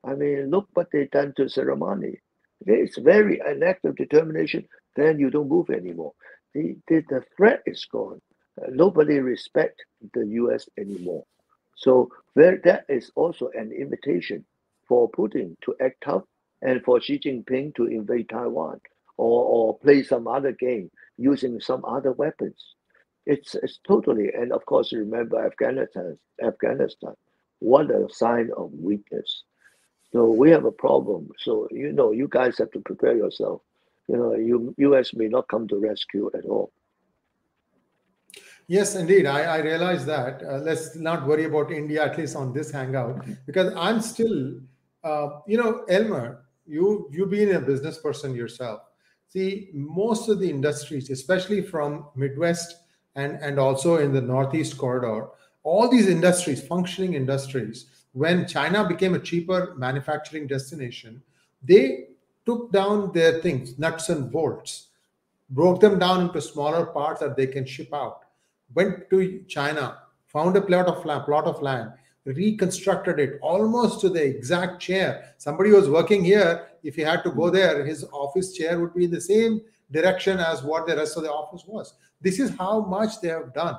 I 0.05 0.15
mean, 0.15 0.51
look 0.51 0.69
what 0.75 0.89
they 0.93 1.07
done 1.07 1.35
to 1.37 1.45
Soleimani. 1.45 2.17
It's 2.67 2.99
very 2.99 3.41
an 3.41 3.63
act 3.63 3.85
of 3.85 3.97
determination. 3.97 4.67
Then 4.97 5.19
you 5.19 5.31
don't 5.31 5.49
move 5.49 5.71
anymore 5.71 6.13
the, 6.55 6.77
the, 6.89 7.03
the 7.09 7.23
threat 7.37 7.63
is 7.67 7.85
gone. 7.91 8.21
Uh, 8.61 8.67
nobody 8.71 9.19
respect 9.19 9.83
the 10.15 10.27
U.S. 10.27 10.69
anymore. 10.79 11.25
So 11.77 12.09
there, 12.35 12.61
that 12.65 12.85
is 12.89 13.11
also 13.15 13.51
an 13.55 13.73
invitation 13.73 14.45
for 14.89 15.11
Putin 15.11 15.57
to 15.63 15.75
act 15.81 16.03
tough 16.05 16.25
and 16.63 16.83
for 16.83 17.01
Xi 17.01 17.19
Jinping 17.19 17.75
to 17.77 17.87
invade 17.87 18.29
Taiwan 18.29 18.81
or, 19.21 19.45
or 19.45 19.79
play 19.79 20.03
some 20.03 20.27
other 20.27 20.53
game 20.53 20.91
using 21.17 21.61
some 21.61 21.85
other 21.85 22.13
weapons. 22.13 22.61
It's, 23.27 23.55
it's 23.55 23.79
totally, 23.87 24.31
and 24.33 24.53
of 24.53 24.65
course, 24.67 24.93
remember 24.93 25.45
Afghanistan, 25.45 26.19
Afghanistan, 26.43 27.15
what 27.59 27.91
a 27.91 28.09
sign 28.11 28.51
of 28.57 28.73
weakness. 28.73 29.45
So 30.13 30.31
we 30.31 30.51
have 30.51 30.65
a 30.65 30.73
problem. 30.73 31.29
So, 31.39 31.69
you 31.71 31.93
know, 31.93 32.11
you 32.13 32.29
guys 32.29 32.59
have 32.59 32.71
to 32.73 32.81
prepare 32.81 33.17
yourself 33.17 33.61
you 34.11 34.17
know, 34.17 34.35
U, 34.35 34.75
U.S. 34.79 35.15
may 35.15 35.29
not 35.29 35.47
come 35.49 35.69
to 35.69 35.77
rescue 35.77 36.31
at 36.35 36.45
all. 36.45 36.73
Yes, 38.67 38.95
indeed. 38.97 39.27
I, 39.27 39.43
I 39.43 39.59
realize 39.59 40.05
that. 40.07 40.43
Uh, 40.43 40.59
let's 40.59 40.97
not 40.97 41.27
worry 41.27 41.45
about 41.45 41.71
India, 41.71 42.05
at 42.05 42.19
least 42.19 42.35
on 42.37 42.53
this 42.53 42.71
hangout, 42.71 43.25
because 43.47 43.73
I'm 43.77 44.01
still, 44.01 44.61
uh, 45.05 45.29
you 45.47 45.57
know, 45.57 45.85
Elmer, 45.89 46.45
you, 46.67 47.09
you've 47.13 47.31
been 47.31 47.55
a 47.55 47.61
business 47.61 47.99
person 47.99 48.35
yourself, 48.35 48.81
see 49.31 49.71
most 49.73 50.29
of 50.29 50.41
the 50.41 50.51
industries, 50.51 51.09
especially 51.09 51.63
from 51.63 52.07
Midwest 52.17 52.77
and 53.15 53.39
and 53.41 53.59
also 53.59 53.97
in 53.99 54.13
the 54.13 54.21
Northeast 54.21 54.77
corridor, 54.77 55.29
all 55.63 55.89
these 55.89 56.09
industries, 56.09 56.67
functioning 56.67 57.15
industries, 57.15 57.87
when 58.13 58.47
China 58.47 58.87
became 58.87 59.15
a 59.15 59.19
cheaper 59.19 59.75
manufacturing 59.77 60.47
destination, 60.47 61.23
they 61.63 62.09
took 62.45 62.73
down 62.73 63.13
their 63.13 63.41
things, 63.41 63.79
nuts 63.79 64.09
and 64.09 64.33
bolts, 64.33 64.89
broke 65.51 65.81
them 65.81 65.99
down 65.99 66.23
into 66.23 66.41
smaller 66.41 66.87
parts 66.87 67.21
that 67.21 67.37
they 67.37 67.47
can 67.47 67.65
ship 67.65 67.93
out, 67.93 68.23
went 68.75 69.09
to 69.11 69.45
China, 69.47 69.99
found 70.27 70.57
a 70.57 70.63
plot 70.63 70.87
of 70.87 71.05
land, 71.05 71.25
plot 71.25 71.45
of 71.45 71.63
land, 71.63 71.93
reconstructed 72.25 73.19
it 73.19 73.39
almost 73.43 74.01
to 74.01 74.09
the 74.09 74.23
exact 74.23 74.81
chair. 74.81 75.35
Somebody 75.39 75.71
was 75.71 75.89
working 75.89 76.25
here, 76.25 76.69
if 76.83 76.95
he 76.95 77.03
had 77.03 77.23
to 77.25 77.31
go 77.31 77.49
hmm. 77.49 77.55
there, 77.55 77.85
his 77.85 78.05
office 78.13 78.53
chair 78.53 78.79
would 78.81 78.95
be 78.95 79.05
in 79.05 79.11
the 79.11 79.21
same 79.21 79.61
direction 79.91 80.39
as 80.39 80.63
what 80.63 80.87
the 80.87 80.97
rest 80.97 81.17
of 81.17 81.25
the 81.25 81.33
office 81.33 81.65
was. 81.67 81.95
This 82.21 82.39
is 82.39 82.51
how 82.57 82.81
much 82.81 83.21
they 83.21 83.29
have 83.29 83.53
done. 83.55 83.77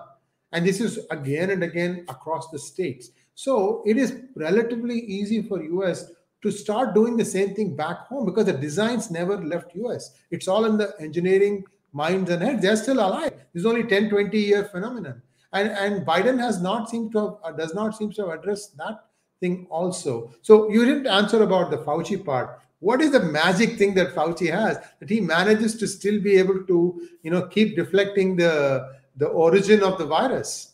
And 0.51 0.65
this 0.65 0.81
is 0.81 0.99
again 1.09 1.51
and 1.51 1.63
again 1.63 2.05
across 2.09 2.49
the 2.49 2.59
states. 2.59 3.11
So 3.35 3.81
it 3.85 3.97
is 3.97 4.19
relatively 4.35 4.99
easy 4.99 5.41
for 5.41 5.63
US 5.63 6.11
to 6.43 6.51
start 6.51 6.93
doing 6.93 7.15
the 7.15 7.25
same 7.25 7.53
thing 7.53 7.75
back 7.75 8.07
home 8.07 8.25
because 8.25 8.45
the 8.45 8.53
designs 8.53 9.11
never 9.11 9.37
left 9.37 9.75
US. 9.75 10.17
It's 10.31 10.47
all 10.47 10.65
in 10.65 10.77
the 10.77 10.93
engineering 10.99 11.63
minds 11.93 12.29
and 12.29 12.41
heads. 12.41 12.61
They're 12.61 12.75
still 12.75 12.99
alive. 12.99 13.31
This 13.53 13.61
is 13.61 13.65
only 13.65 13.83
10, 13.83 14.09
20 14.09 14.37
year 14.37 14.65
phenomenon. 14.65 15.21
And, 15.53 15.69
and 15.69 16.05
Biden 16.05 16.39
has 16.39 16.61
not 16.61 16.89
seemed 16.89 17.11
to 17.13 17.19
have, 17.19 17.35
uh, 17.43 17.51
does 17.51 17.73
not 17.73 17.95
seem 17.97 18.11
to 18.13 18.27
have 18.27 18.39
addressed 18.39 18.77
that 18.77 19.05
thing 19.39 19.67
also. 19.69 20.33
So 20.41 20.69
you 20.69 20.85
didn't 20.85 21.07
answer 21.07 21.43
about 21.43 21.71
the 21.71 21.77
Fauci 21.77 22.23
part. 22.23 22.61
What 22.79 23.01
is 23.01 23.11
the 23.11 23.19
magic 23.19 23.77
thing 23.77 23.93
that 23.95 24.15
Fauci 24.15 24.49
has 24.51 24.79
that 24.99 25.09
he 25.09 25.19
manages 25.19 25.75
to 25.77 25.87
still 25.87 26.21
be 26.21 26.37
able 26.37 26.63
to, 26.63 27.07
you 27.21 27.31
know, 27.31 27.47
keep 27.47 27.75
deflecting 27.75 28.35
the 28.35 28.89
the 29.17 29.27
origin 29.27 29.83
of 29.83 29.97
the 29.97 30.05
virus? 30.05 30.73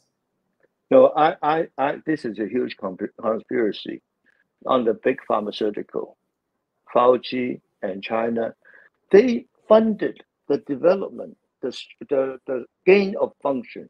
No, 0.89 1.11
I, 1.17 1.35
I, 1.41 1.67
I 1.77 1.97
this 2.05 2.23
is 2.23 2.39
a 2.39 2.47
huge 2.47 2.77
conspiracy 2.77 4.01
on 4.65 4.85
the 4.85 4.93
big 4.93 5.19
pharmaceutical, 5.27 6.17
Fauci 6.93 7.61
and 7.81 8.03
China, 8.03 8.53
they 9.11 9.45
funded 9.67 10.21
the 10.47 10.57
development, 10.59 11.37
the, 11.61 11.77
the, 12.09 12.39
the 12.47 12.65
gain 12.85 13.15
of 13.19 13.33
function 13.43 13.89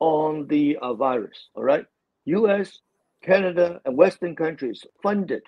on 0.00 0.46
the 0.48 0.76
uh, 0.82 0.94
virus. 0.94 1.48
All 1.54 1.64
right. 1.64 1.86
US, 2.26 2.78
Canada, 3.22 3.80
and 3.84 3.96
Western 3.96 4.36
countries 4.36 4.84
funded, 5.02 5.42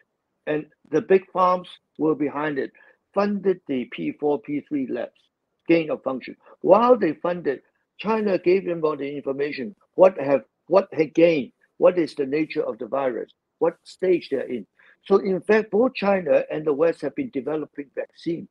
and 0.46 0.66
the 0.90 1.02
big 1.02 1.30
farms 1.32 1.68
were 1.98 2.14
behind 2.14 2.58
it, 2.58 2.72
funded 3.14 3.60
the 3.68 3.88
P4, 3.96 4.40
P3 4.48 4.90
labs, 4.90 5.20
gain 5.68 5.90
of 5.90 6.02
function. 6.02 6.36
While 6.62 6.96
they 6.96 7.14
funded, 7.14 7.60
China 7.98 8.38
gave 8.38 8.64
them 8.64 8.84
all 8.84 8.96
the 8.96 9.16
information. 9.16 9.76
What 9.94 10.18
have 10.20 10.44
what 10.68 10.88
had 10.92 11.14
gained? 11.14 11.52
What 11.78 11.98
is 11.98 12.14
the 12.14 12.26
nature 12.26 12.62
of 12.62 12.78
the 12.78 12.86
virus? 12.86 13.30
what 13.60 13.76
stage 13.84 14.28
they're 14.30 14.42
in. 14.48 14.66
So 15.06 15.18
in 15.18 15.40
fact, 15.40 15.70
both 15.70 15.94
China 15.94 16.44
and 16.50 16.66
the 16.66 16.72
West 16.72 17.00
have 17.02 17.14
been 17.14 17.30
developing 17.30 17.86
vaccine 17.94 18.48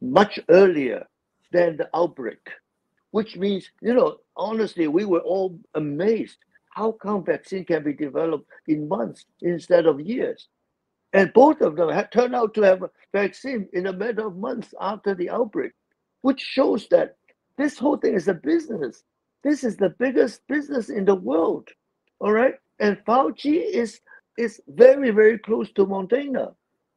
much 0.00 0.38
earlier 0.48 1.06
than 1.52 1.76
the 1.76 1.88
outbreak, 1.94 2.40
which 3.12 3.36
means, 3.38 3.70
you 3.82 3.94
know, 3.94 4.18
honestly, 4.36 4.88
we 4.88 5.06
were 5.06 5.20
all 5.22 5.60
amazed. 5.76 6.38
How 6.72 6.92
come 6.92 7.24
vaccine 7.26 7.66
can 7.66 7.84
be 7.84 7.94
developed 7.94 8.48
in 8.68 8.88
months 8.88 9.26
instead 9.42 9.86
of 9.86 10.00
years? 10.00 10.48
And 11.12 11.32
both 11.34 11.60
of 11.62 11.76
them 11.76 11.90
have 11.90 12.10
turned 12.10 12.34
out 12.36 12.54
to 12.54 12.62
have 12.62 12.82
a 12.84 12.90
vaccine 13.12 13.68
in 13.72 13.88
a 13.88 13.92
matter 13.94 14.28
of 14.28 14.36
months 14.36 14.74
after 14.80 15.14
the 15.14 15.30
outbreak, 15.30 15.72
which 16.22 16.40
shows 16.40 16.88
that 16.90 17.16
this 17.58 17.78
whole 17.78 17.98
thing 17.98 18.14
is 18.14 18.28
a 18.28 18.34
business. 18.34 19.04
This 19.44 19.64
is 19.64 19.76
the 19.76 19.94
biggest 19.98 20.42
business 20.48 20.90
in 20.90 21.04
the 21.06 21.16
world. 21.16 21.68
All 22.20 22.32
right. 22.32 22.54
And 22.80 22.98
Fauci 23.06 23.64
is 23.64 24.00
is 24.38 24.62
very, 24.68 25.10
very 25.10 25.38
close 25.38 25.70
to 25.72 25.86
Moderna. 25.86 26.54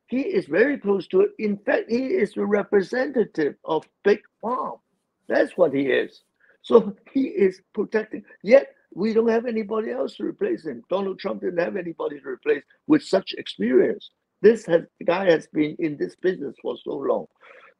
He 0.07 0.21
is 0.21 0.45
very 0.47 0.77
close 0.79 1.07
to 1.09 1.21
it. 1.21 1.31
In 1.39 1.57
fact, 1.57 1.91
he 1.91 2.05
is 2.07 2.33
the 2.35 2.45
representative 2.45 3.55
of 3.65 3.89
Big 4.05 4.21
Farm. 4.41 4.77
That's 5.27 5.57
what 5.57 5.73
he 5.73 5.83
is. 5.83 6.21
So 6.61 6.95
he 7.13 7.25
is 7.27 7.61
protecting. 7.73 8.23
Yet 8.43 8.75
we 8.93 9.13
don't 9.13 9.29
have 9.29 9.45
anybody 9.45 9.91
else 9.91 10.15
to 10.15 10.23
replace 10.25 10.65
him. 10.65 10.83
Donald 10.89 11.19
Trump 11.19 11.41
didn't 11.41 11.59
have 11.59 11.75
anybody 11.75 12.19
to 12.19 12.27
replace 12.27 12.63
with 12.87 13.03
such 13.03 13.33
experience. 13.33 14.09
This 14.41 14.65
has, 14.65 14.83
guy 15.05 15.29
has 15.29 15.47
been 15.47 15.75
in 15.79 15.97
this 15.97 16.15
business 16.15 16.55
for 16.61 16.75
so 16.83 16.91
long. 16.95 17.27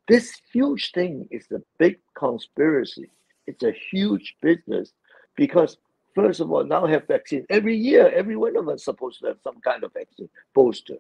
This 0.07 0.39
huge 0.53 0.91
thing 0.93 1.27
is 1.31 1.45
a 1.51 1.61
big 1.79 1.97
conspiracy. 2.17 3.09
It's 3.47 3.63
a 3.63 3.73
huge 3.91 4.35
business 4.41 4.91
because 5.35 5.77
first 6.13 6.39
of 6.39 6.51
all, 6.51 6.63
now 6.63 6.85
have 6.85 7.07
vaccine. 7.07 7.45
Every 7.49 7.77
year, 7.77 8.09
every 8.09 8.35
one 8.35 8.55
of 8.55 8.67
us 8.69 8.85
supposed 8.85 9.19
to 9.21 9.27
have 9.27 9.37
some 9.43 9.59
kind 9.61 9.83
of 9.83 9.93
vaccine 9.93 10.29
booster. 10.53 10.95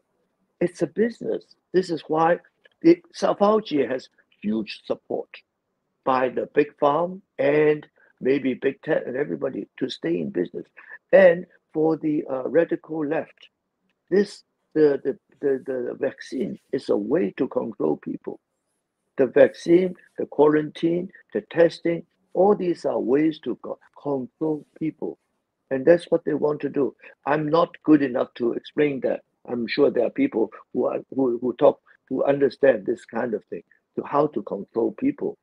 It's 0.59 0.81
a 0.81 0.87
business. 0.87 1.43
This 1.73 1.89
is 1.89 2.03
why 2.07 2.39
the 2.81 3.01
Fauci 3.15 3.89
has 3.89 4.09
huge 4.41 4.81
support 4.85 5.29
by 6.05 6.29
the 6.29 6.49
big 6.55 6.77
farm 6.79 7.23
and 7.39 7.87
maybe 8.21 8.55
big 8.55 8.81
tech 8.83 9.03
and 9.07 9.17
everybody 9.17 9.67
to 9.79 9.89
stay 9.89 10.19
in 10.19 10.31
business. 10.31 10.67
And 11.13 11.47
for 11.73 11.97
the 11.97 12.25
uh, 12.31 12.49
radical 12.49 13.05
left, 13.05 13.49
this 14.11 14.43
the, 14.75 15.01
the 15.03 15.19
the 15.41 15.63
the 15.65 15.97
vaccine 15.99 16.59
is 16.73 16.89
a 16.89 16.97
way 16.97 17.33
to 17.37 17.47
control 17.49 17.97
people. 17.97 18.39
The 19.17 19.27
vaccine, 19.27 19.95
the 20.17 20.25
quarantine, 20.27 21.09
the 21.33 21.41
testing, 21.51 22.05
all 22.33 22.55
these 22.55 22.85
are 22.85 22.99
ways 22.99 23.39
to 23.41 23.57
control 24.01 24.65
people. 24.79 25.19
And 25.71 25.85
that's 25.85 26.05
what 26.11 26.25
they 26.25 26.33
want 26.35 26.61
to 26.61 26.69
do. 26.69 26.95
I'm 27.27 27.49
not 27.49 27.75
good 27.83 28.01
enough 28.03 28.33
to 28.35 28.53
explain 28.53 29.01
that. 29.01 29.21
I'm 29.47 29.67
sure 29.67 29.91
there 29.91 30.07
are 30.07 30.11
people 30.11 30.51
who 30.73 30.85
are 30.87 30.99
who, 31.15 31.39
who 31.41 31.53
talk 31.55 31.79
who 32.09 32.23
understand 32.25 32.85
this 32.85 33.05
kind 33.05 33.33
of 33.33 33.43
thing, 33.45 33.63
to 33.97 34.03
how 34.03 34.27
to 34.27 34.43
control 34.43 34.93
people. 34.99 35.37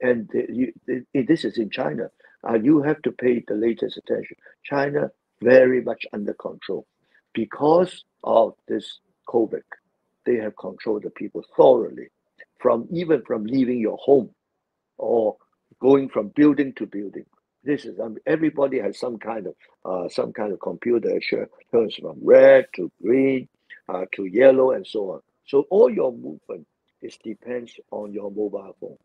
And 0.00 0.28
you, 0.32 0.72
this 1.14 1.44
is 1.44 1.58
in 1.58 1.70
China. 1.70 2.10
Uh, 2.46 2.54
you 2.54 2.82
have 2.82 3.00
to 3.02 3.12
pay 3.12 3.42
the 3.46 3.54
latest 3.54 3.96
attention. 3.96 4.36
China 4.64 5.10
very 5.40 5.82
much 5.82 6.06
under 6.12 6.34
control 6.34 6.86
because 7.32 8.04
of 8.22 8.54
this 8.68 8.98
COVID. 9.28 9.62
They 10.26 10.36
have 10.36 10.56
controlled 10.56 11.04
the 11.04 11.10
people 11.10 11.44
thoroughly, 11.56 12.08
from 12.58 12.86
even 12.90 13.22
from 13.26 13.44
leaving 13.44 13.78
your 13.78 13.98
home 13.98 14.30
or 14.98 15.36
going 15.80 16.08
from 16.08 16.28
building 16.28 16.72
to 16.74 16.86
building. 16.86 17.26
This 17.62 17.84
is 17.84 17.98
um, 18.00 18.16
everybody 18.26 18.78
has 18.78 18.98
some 18.98 19.18
kind 19.18 19.46
of 19.46 19.54
uh, 19.84 20.08
some 20.08 20.32
kind 20.32 20.52
of 20.52 20.60
computer 20.60 21.18
turns 21.72 21.94
from 21.96 22.18
red 22.22 22.66
to 22.76 22.90
green 23.02 23.48
uh, 23.88 24.04
to 24.12 24.24
yellow 24.26 24.72
and 24.72 24.86
so 24.86 25.12
on. 25.12 25.20
So 25.46 25.66
all 25.70 25.90
your 25.90 26.12
movement 26.12 26.66
is 27.02 27.16
depends 27.22 27.72
on 27.90 28.12
your 28.12 28.30
mobile 28.30 28.76
phone. 28.80 28.96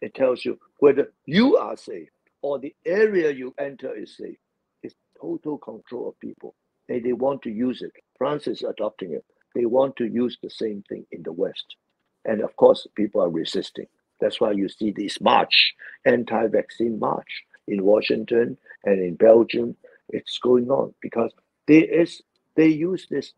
It 0.00 0.14
tells 0.14 0.44
you 0.44 0.58
whether 0.78 1.12
you 1.26 1.56
are 1.56 1.76
safe 1.76 2.08
or 2.42 2.58
the 2.58 2.74
area 2.86 3.30
you 3.30 3.54
enter 3.58 3.94
is 3.94 4.16
safe. 4.16 4.38
It's 4.82 4.94
total 5.20 5.58
control 5.58 6.08
of 6.08 6.20
people. 6.20 6.54
And 6.88 7.04
they 7.04 7.12
want 7.12 7.42
to 7.42 7.50
use 7.50 7.82
it. 7.82 7.92
France 8.16 8.46
is 8.46 8.62
adopting 8.62 9.12
it. 9.12 9.24
They 9.54 9.66
want 9.66 9.96
to 9.96 10.06
use 10.06 10.38
the 10.42 10.50
same 10.50 10.82
thing 10.88 11.04
in 11.10 11.22
the 11.22 11.32
West. 11.32 11.76
And 12.24 12.42
of 12.42 12.54
course, 12.56 12.86
people 12.94 13.20
are 13.22 13.30
resisting. 13.30 13.86
That's 14.20 14.40
why 14.40 14.52
you 14.52 14.68
see 14.68 14.90
this 14.90 15.20
march, 15.20 15.74
anti-vaccine 16.04 16.98
march 16.98 17.44
in 17.66 17.84
Washington 17.84 18.56
and 18.84 19.00
in 19.00 19.14
Belgium. 19.14 19.76
It's 20.08 20.38
going 20.38 20.70
on 20.70 20.94
because 21.00 21.32
there 21.66 21.84
is 21.84 22.22
they 22.56 22.68
use 22.68 23.06
this 23.10 23.32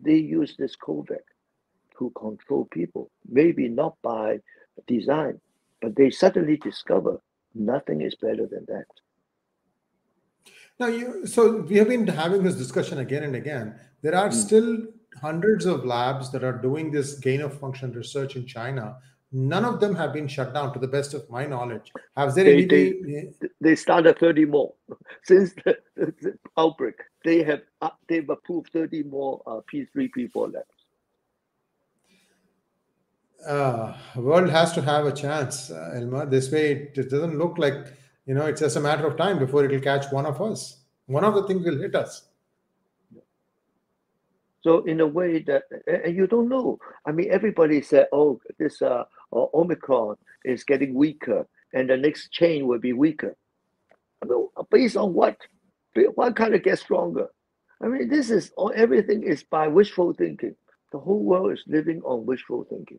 they 0.00 0.14
use 0.14 0.54
this 0.56 0.76
COVID 0.76 1.24
to 1.98 2.12
control 2.16 2.66
people. 2.70 3.10
Maybe 3.28 3.68
not 3.68 3.96
by 4.02 4.38
design, 4.86 5.40
but 5.80 5.96
they 5.96 6.10
suddenly 6.10 6.56
discover 6.56 7.20
nothing 7.54 8.02
is 8.02 8.14
better 8.14 8.46
than 8.46 8.64
that. 8.68 8.86
Now, 10.78 10.86
you 10.86 11.26
so 11.26 11.62
we 11.62 11.76
have 11.76 11.88
been 11.88 12.06
having 12.06 12.42
this 12.42 12.54
discussion 12.54 12.98
again 12.98 13.24
and 13.24 13.34
again. 13.34 13.74
There 14.02 14.14
are 14.14 14.28
mm. 14.28 14.32
still 14.32 14.78
hundreds 15.20 15.66
of 15.66 15.84
labs 15.84 16.30
that 16.30 16.44
are 16.44 16.52
doing 16.52 16.92
this 16.92 17.18
gain 17.18 17.40
of 17.40 17.58
function 17.58 17.92
research 17.92 18.36
in 18.36 18.46
China 18.46 18.96
None 19.30 19.64
of 19.66 19.78
them 19.78 19.94
have 19.94 20.14
been 20.14 20.26
shut 20.26 20.54
down, 20.54 20.72
to 20.72 20.78
the 20.78 20.88
best 20.88 21.12
of 21.12 21.28
my 21.28 21.44
knowledge. 21.44 21.92
Have 22.16 22.34
there 22.34 22.44
they, 22.44 22.64
they, 22.64 23.30
they 23.60 23.76
started 23.76 24.18
30 24.18 24.46
more 24.46 24.72
since 25.22 25.52
the, 25.64 25.76
the 25.96 26.38
outbreak. 26.56 26.94
They 27.24 27.42
have 27.42 27.60
uh, 27.82 27.90
they've 28.08 28.28
approved 28.28 28.72
30 28.72 29.02
more 29.02 29.42
uh, 29.46 29.60
P3, 29.70 30.08
P4 30.16 30.54
labs. 30.54 30.66
Uh, 33.46 33.94
world 34.16 34.50
has 34.50 34.72
to 34.72 34.82
have 34.82 35.06
a 35.06 35.12
chance, 35.12 35.70
uh, 35.70 35.92
Elmer. 35.94 36.26
This 36.26 36.50
way, 36.50 36.72
it, 36.72 36.98
it 36.98 37.10
doesn't 37.10 37.38
look 37.38 37.56
like 37.56 37.94
you 38.26 38.34
know 38.34 38.46
it's 38.46 38.60
just 38.60 38.76
a 38.76 38.80
matter 38.80 39.06
of 39.06 39.16
time 39.16 39.38
before 39.38 39.64
it 39.64 39.70
will 39.70 39.80
catch 39.80 40.10
one 40.12 40.26
of 40.26 40.40
us. 40.42 40.80
One 41.06 41.24
of 41.24 41.34
the 41.34 41.46
things 41.46 41.64
will 41.64 41.78
hit 41.78 41.94
us. 41.94 42.28
So 44.60 44.80
in 44.84 45.00
a 45.00 45.06
way 45.06 45.38
that, 45.44 45.62
and 45.86 46.16
you 46.16 46.26
don't 46.26 46.48
know. 46.48 46.78
I 47.06 47.12
mean, 47.12 47.30
everybody 47.30 47.80
said, 47.80 48.08
"Oh, 48.12 48.40
this 48.58 48.82
uh, 48.82 49.04
Omicron 49.32 50.16
is 50.44 50.64
getting 50.64 50.94
weaker, 50.94 51.46
and 51.72 51.88
the 51.88 51.96
next 51.96 52.32
chain 52.32 52.66
will 52.66 52.80
be 52.80 52.92
weaker." 52.92 53.36
I 54.22 54.26
mean, 54.26 54.48
based 54.70 54.96
on 54.96 55.14
what? 55.14 55.36
What 56.16 56.36
kind 56.36 56.54
of 56.54 56.62
get 56.62 56.78
stronger? 56.80 57.28
I 57.80 57.86
mean, 57.86 58.08
this 58.08 58.30
is. 58.30 58.52
Everything 58.74 59.22
is 59.22 59.44
by 59.44 59.68
wishful 59.68 60.12
thinking. 60.12 60.56
The 60.90 60.98
whole 60.98 61.22
world 61.22 61.52
is 61.52 61.62
living 61.68 62.02
on 62.02 62.26
wishful 62.26 62.64
thinking. 62.64 62.98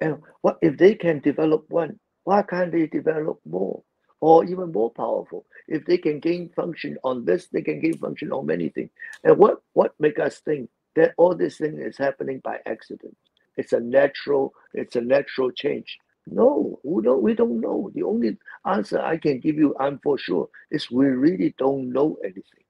And 0.00 0.18
what 0.42 0.58
if 0.62 0.76
they 0.76 0.94
can 0.94 1.20
develop 1.20 1.64
one? 1.68 1.98
Why 2.24 2.42
can't 2.42 2.72
they 2.72 2.86
develop 2.86 3.40
more? 3.44 3.82
Or 4.20 4.44
even 4.44 4.72
more 4.72 4.90
powerful. 4.90 5.46
If 5.68 5.86
they 5.86 5.96
can 5.96 6.18
gain 6.18 6.50
function 6.50 6.98
on 7.04 7.24
this, 7.24 7.46
they 7.52 7.62
can 7.62 7.80
gain 7.80 7.98
function 7.98 8.32
on 8.32 8.46
many 8.46 8.68
things. 8.68 8.90
And 9.24 9.38
what 9.38 9.62
what 9.74 9.94
make 10.00 10.18
us 10.18 10.38
think 10.40 10.70
that 10.96 11.14
all 11.16 11.34
this 11.34 11.58
thing 11.58 11.78
is 11.78 11.96
happening 11.96 12.40
by 12.42 12.58
accident? 12.66 13.16
It's 13.56 13.72
a 13.72 13.80
natural, 13.80 14.54
it's 14.74 14.96
a 14.96 15.00
natural 15.00 15.50
change. 15.50 15.98
No, 16.26 16.78
we 16.84 17.02
don't, 17.02 17.22
we 17.22 17.34
don't 17.34 17.60
know. 17.60 17.90
The 17.94 18.02
only 18.02 18.36
answer 18.66 19.00
I 19.00 19.16
can 19.16 19.40
give 19.40 19.56
you, 19.56 19.74
I'm 19.80 19.98
for 20.00 20.18
sure, 20.18 20.48
is 20.70 20.90
we 20.90 21.06
really 21.06 21.54
don't 21.58 21.92
know 21.92 22.18
anything. 22.22 22.64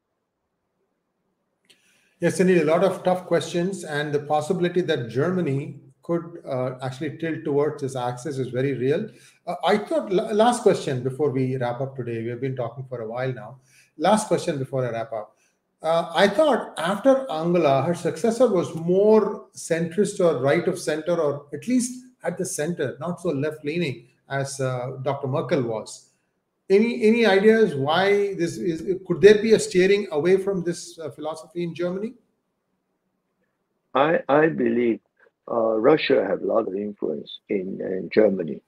Yes, 2.20 2.40
indeed, 2.40 2.62
a 2.62 2.64
lot 2.64 2.84
of 2.84 3.02
tough 3.02 3.26
questions, 3.26 3.84
and 3.84 4.12
the 4.12 4.20
possibility 4.20 4.80
that 4.82 5.08
Germany 5.08 5.80
could 6.09 6.42
uh, 6.48 6.78
actually 6.82 7.18
tilt 7.18 7.44
towards 7.44 7.82
this 7.82 7.94
axis 7.94 8.38
is 8.38 8.48
very 8.48 8.72
real. 8.72 9.06
Uh, 9.46 9.56
I 9.62 9.76
thought, 9.76 10.11
last 10.11 10.62
question 10.62 11.02
before 11.02 11.30
we 11.30 11.56
wrap 11.59 11.82
up 11.82 11.96
today, 11.96 12.22
we 12.22 12.30
have 12.30 12.40
been 12.40 12.56
talking 12.56 12.86
for 12.88 13.02
a 13.02 13.06
while 13.06 13.32
now. 13.32 13.61
Last 13.98 14.26
question 14.26 14.59
before 14.59 14.86
I 14.86 14.90
wrap 14.90 15.12
up. 15.12 15.36
Uh, 15.82 16.11
I 16.14 16.26
thought 16.26 16.72
after 16.78 17.30
Angela, 17.30 17.82
her 17.82 17.94
successor 17.94 18.48
was 18.48 18.74
more 18.74 19.48
centrist 19.54 20.18
or 20.18 20.40
right 20.40 20.66
of 20.66 20.78
center, 20.78 21.14
or 21.20 21.46
at 21.52 21.68
least 21.68 22.06
at 22.24 22.38
the 22.38 22.46
center, 22.46 22.96
not 22.98 23.20
so 23.20 23.28
left 23.28 23.64
leaning 23.64 24.06
as 24.30 24.61
uh, 24.61 24.96
Dr. 25.02 25.28
Merkel 25.28 25.62
was. 25.62 26.11
Any 26.70 27.02
any 27.06 27.24
ideas 27.24 27.74
why 27.74 28.34
this 28.34 28.56
is? 28.56 28.82
Could 29.06 29.20
there 29.20 29.40
be 29.42 29.52
a 29.52 29.59
steering 29.59 30.09
away 30.11 30.36
from 30.36 30.64
this 30.64 30.98
uh, 30.98 31.11
philosophy 31.11 31.62
in 31.62 31.74
Germany? 31.74 32.14
I 33.94 34.20
I 34.28 34.48
believe 34.48 35.00
uh, 35.51 35.78
Russia 35.78 36.24
have 36.28 36.42
a 36.42 36.46
lot 36.46 36.68
of 36.68 36.74
influence 36.74 37.40
in, 37.49 37.80
in 37.80 38.11
Germany 38.12 38.62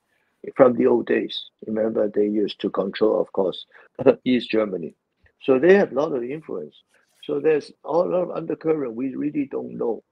from 0.56 0.76
the 0.76 0.86
old 0.86 1.06
days. 1.06 1.50
Remember, 1.66 2.08
they 2.08 2.26
used 2.26 2.60
to 2.60 2.70
control, 2.70 3.20
of 3.20 3.32
course, 3.32 3.66
East 4.24 4.50
Germany. 4.50 4.94
So 5.42 5.58
they 5.58 5.74
have 5.76 5.92
a 5.92 5.94
lot 5.94 6.12
of 6.14 6.24
influence. 6.24 6.76
So 7.24 7.40
there's 7.40 7.70
a 7.84 7.92
lot 7.92 8.12
of 8.12 8.30
undercurrent 8.30 8.94
we 8.94 9.14
really 9.14 9.46
don't 9.46 9.76
know. 9.76 10.02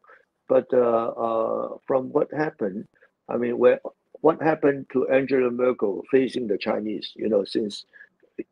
But 0.48 0.66
uh, 0.72 1.08
uh, 1.08 1.68
from 1.86 2.10
what 2.12 2.32
happened, 2.32 2.86
I 3.28 3.36
mean, 3.36 3.58
where 3.58 3.80
what 4.20 4.42
happened 4.42 4.86
to 4.92 5.08
Angela 5.08 5.50
Merkel 5.50 6.04
facing 6.10 6.46
the 6.48 6.58
Chinese? 6.58 7.12
You 7.16 7.28
know, 7.28 7.44
since 7.44 7.84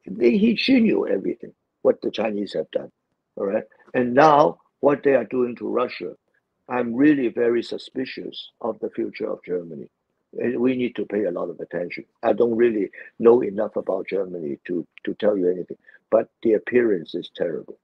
they, 0.06 0.36
he, 0.38 0.56
she 0.56 0.80
knew 0.80 1.06
everything 1.08 1.52
what 1.82 2.00
the 2.02 2.10
Chinese 2.10 2.52
have 2.54 2.70
done, 2.72 2.90
all 3.36 3.46
right. 3.46 3.64
And 3.94 4.14
now 4.14 4.58
what 4.80 5.02
they 5.04 5.14
are 5.14 5.24
doing 5.24 5.56
to 5.56 5.68
Russia, 5.68 6.14
I'm 6.68 6.94
really 6.94 7.28
very 7.28 7.62
suspicious 7.62 8.50
of 8.60 8.78
the 8.80 8.90
future 8.90 9.30
of 9.30 9.44
Germany. 9.44 9.88
We 10.32 10.76
need 10.76 10.96
to 10.96 11.06
pay 11.06 11.24
a 11.24 11.30
lot 11.30 11.48
of 11.48 11.60
attention. 11.60 12.04
I 12.22 12.32
don't 12.32 12.56
really 12.56 12.90
know 13.18 13.40
enough 13.42 13.76
about 13.76 14.08
Germany 14.08 14.58
to 14.66 14.86
to 15.04 15.14
tell 15.14 15.38
you 15.38 15.48
anything, 15.50 15.78
but 16.10 16.28
the 16.42 16.54
appearance 16.54 17.14
is 17.14 17.30
terrible. 17.34 17.78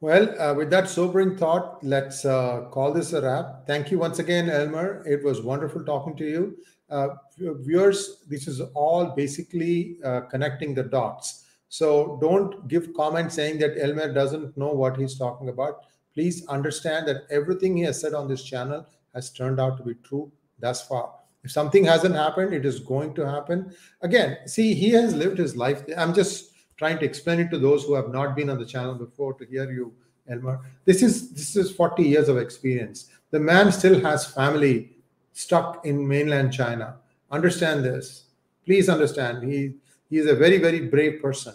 Well, 0.00 0.40
uh, 0.40 0.54
with 0.54 0.70
that 0.70 0.88
sobering 0.88 1.36
thought, 1.36 1.84
let's 1.84 2.24
uh, 2.24 2.62
call 2.70 2.94
this 2.94 3.12
a 3.12 3.20
wrap. 3.20 3.66
Thank 3.66 3.90
you 3.90 3.98
once 3.98 4.18
again, 4.18 4.48
Elmer. 4.48 5.04
It 5.06 5.22
was 5.22 5.42
wonderful 5.42 5.84
talking 5.84 6.16
to 6.16 6.24
you. 6.24 6.56
Uh, 6.88 7.08
viewers, 7.36 8.22
this 8.26 8.48
is 8.48 8.62
all 8.74 9.14
basically 9.14 9.98
uh, 10.02 10.22
connecting 10.22 10.74
the 10.74 10.84
dots. 10.84 11.44
So 11.68 12.18
don't 12.22 12.66
give 12.66 12.94
comments 12.94 13.34
saying 13.34 13.58
that 13.58 13.78
Elmer 13.78 14.12
doesn't 14.12 14.56
know 14.56 14.72
what 14.72 14.96
he's 14.96 15.18
talking 15.18 15.50
about. 15.50 15.84
Please 16.14 16.46
understand 16.48 17.06
that 17.08 17.22
everything 17.30 17.76
he 17.76 17.84
has 17.84 18.00
said 18.00 18.14
on 18.14 18.28
this 18.28 18.42
channel 18.42 18.86
has 19.14 19.30
turned 19.30 19.60
out 19.60 19.76
to 19.76 19.82
be 19.82 19.94
true 20.02 20.30
thus 20.58 20.86
far. 20.86 21.12
If 21.42 21.50
something 21.50 21.84
hasn't 21.84 22.14
happened, 22.14 22.52
it 22.52 22.66
is 22.66 22.80
going 22.80 23.14
to 23.14 23.28
happen. 23.28 23.74
Again, 24.02 24.38
see, 24.46 24.74
he 24.74 24.90
has 24.90 25.14
lived 25.14 25.38
his 25.38 25.56
life. 25.56 25.82
I'm 25.96 26.12
just 26.12 26.50
trying 26.76 26.98
to 26.98 27.04
explain 27.04 27.40
it 27.40 27.50
to 27.50 27.58
those 27.58 27.84
who 27.84 27.94
have 27.94 28.08
not 28.08 28.36
been 28.36 28.50
on 28.50 28.58
the 28.58 28.66
channel 28.66 28.94
before 28.94 29.34
to 29.34 29.46
hear 29.46 29.70
you, 29.70 29.92
Elmer. 30.28 30.60
This 30.84 31.02
is 31.02 31.30
this 31.32 31.56
is 31.56 31.70
40 31.70 32.02
years 32.02 32.28
of 32.28 32.36
experience. 32.36 33.10
The 33.30 33.40
man 33.40 33.72
still 33.72 34.00
has 34.00 34.26
family 34.26 34.96
stuck 35.32 35.84
in 35.86 36.06
mainland 36.06 36.52
China. 36.52 36.96
Understand 37.30 37.84
this. 37.84 38.24
Please 38.66 38.88
understand. 38.88 39.42
He 39.50 39.74
he 40.08 40.18
is 40.18 40.26
a 40.26 40.34
very 40.34 40.58
very 40.58 40.80
brave 40.88 41.22
person, 41.22 41.54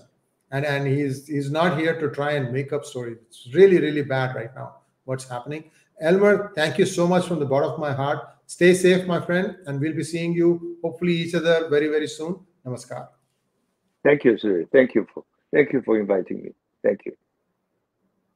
and 0.52 0.66
and 0.66 0.88
he's 0.88 1.28
he's 1.28 1.52
not 1.52 1.78
here 1.80 2.00
to 2.00 2.10
try 2.10 2.32
and 2.34 2.52
make 2.52 2.74
up 2.74 2.86
stories. 2.86 3.18
It's 3.28 3.48
really 3.54 3.80
really 3.80 4.02
bad 4.02 4.36
right 4.36 4.54
now. 4.56 4.78
What's 5.06 5.28
happening? 5.28 5.72
Elmer, 6.02 6.52
thank 6.56 6.78
you 6.78 6.86
so 6.86 7.08
much 7.08 7.28
from 7.28 7.39
the 7.39 7.46
bottom 7.46 7.72
of 7.72 7.80
my 7.80 7.93
heart. 7.93 8.20
Stay 8.48 8.74
safe, 8.74 9.08
my 9.08 9.20
friend, 9.20 9.58
and 9.66 9.80
we'll 9.80 9.96
be 9.96 10.04
seeing 10.04 10.34
you 10.34 10.78
hopefully 10.84 11.14
each 11.14 11.36
other 11.36 11.68
very 11.70 11.88
very 11.88 12.08
soon. 12.08 12.39
Namaskar. 12.66 13.08
Thank 14.04 14.24
you, 14.24 14.38
sir. 14.38 14.66
Thank 14.72 14.96
you 14.96 15.08
for 15.14 15.24
thank 15.54 15.74
you 15.74 15.82
for 15.82 16.00
inviting 16.00 16.43
me. 16.43 16.52
Thank 16.84 17.06
you. 17.06 17.16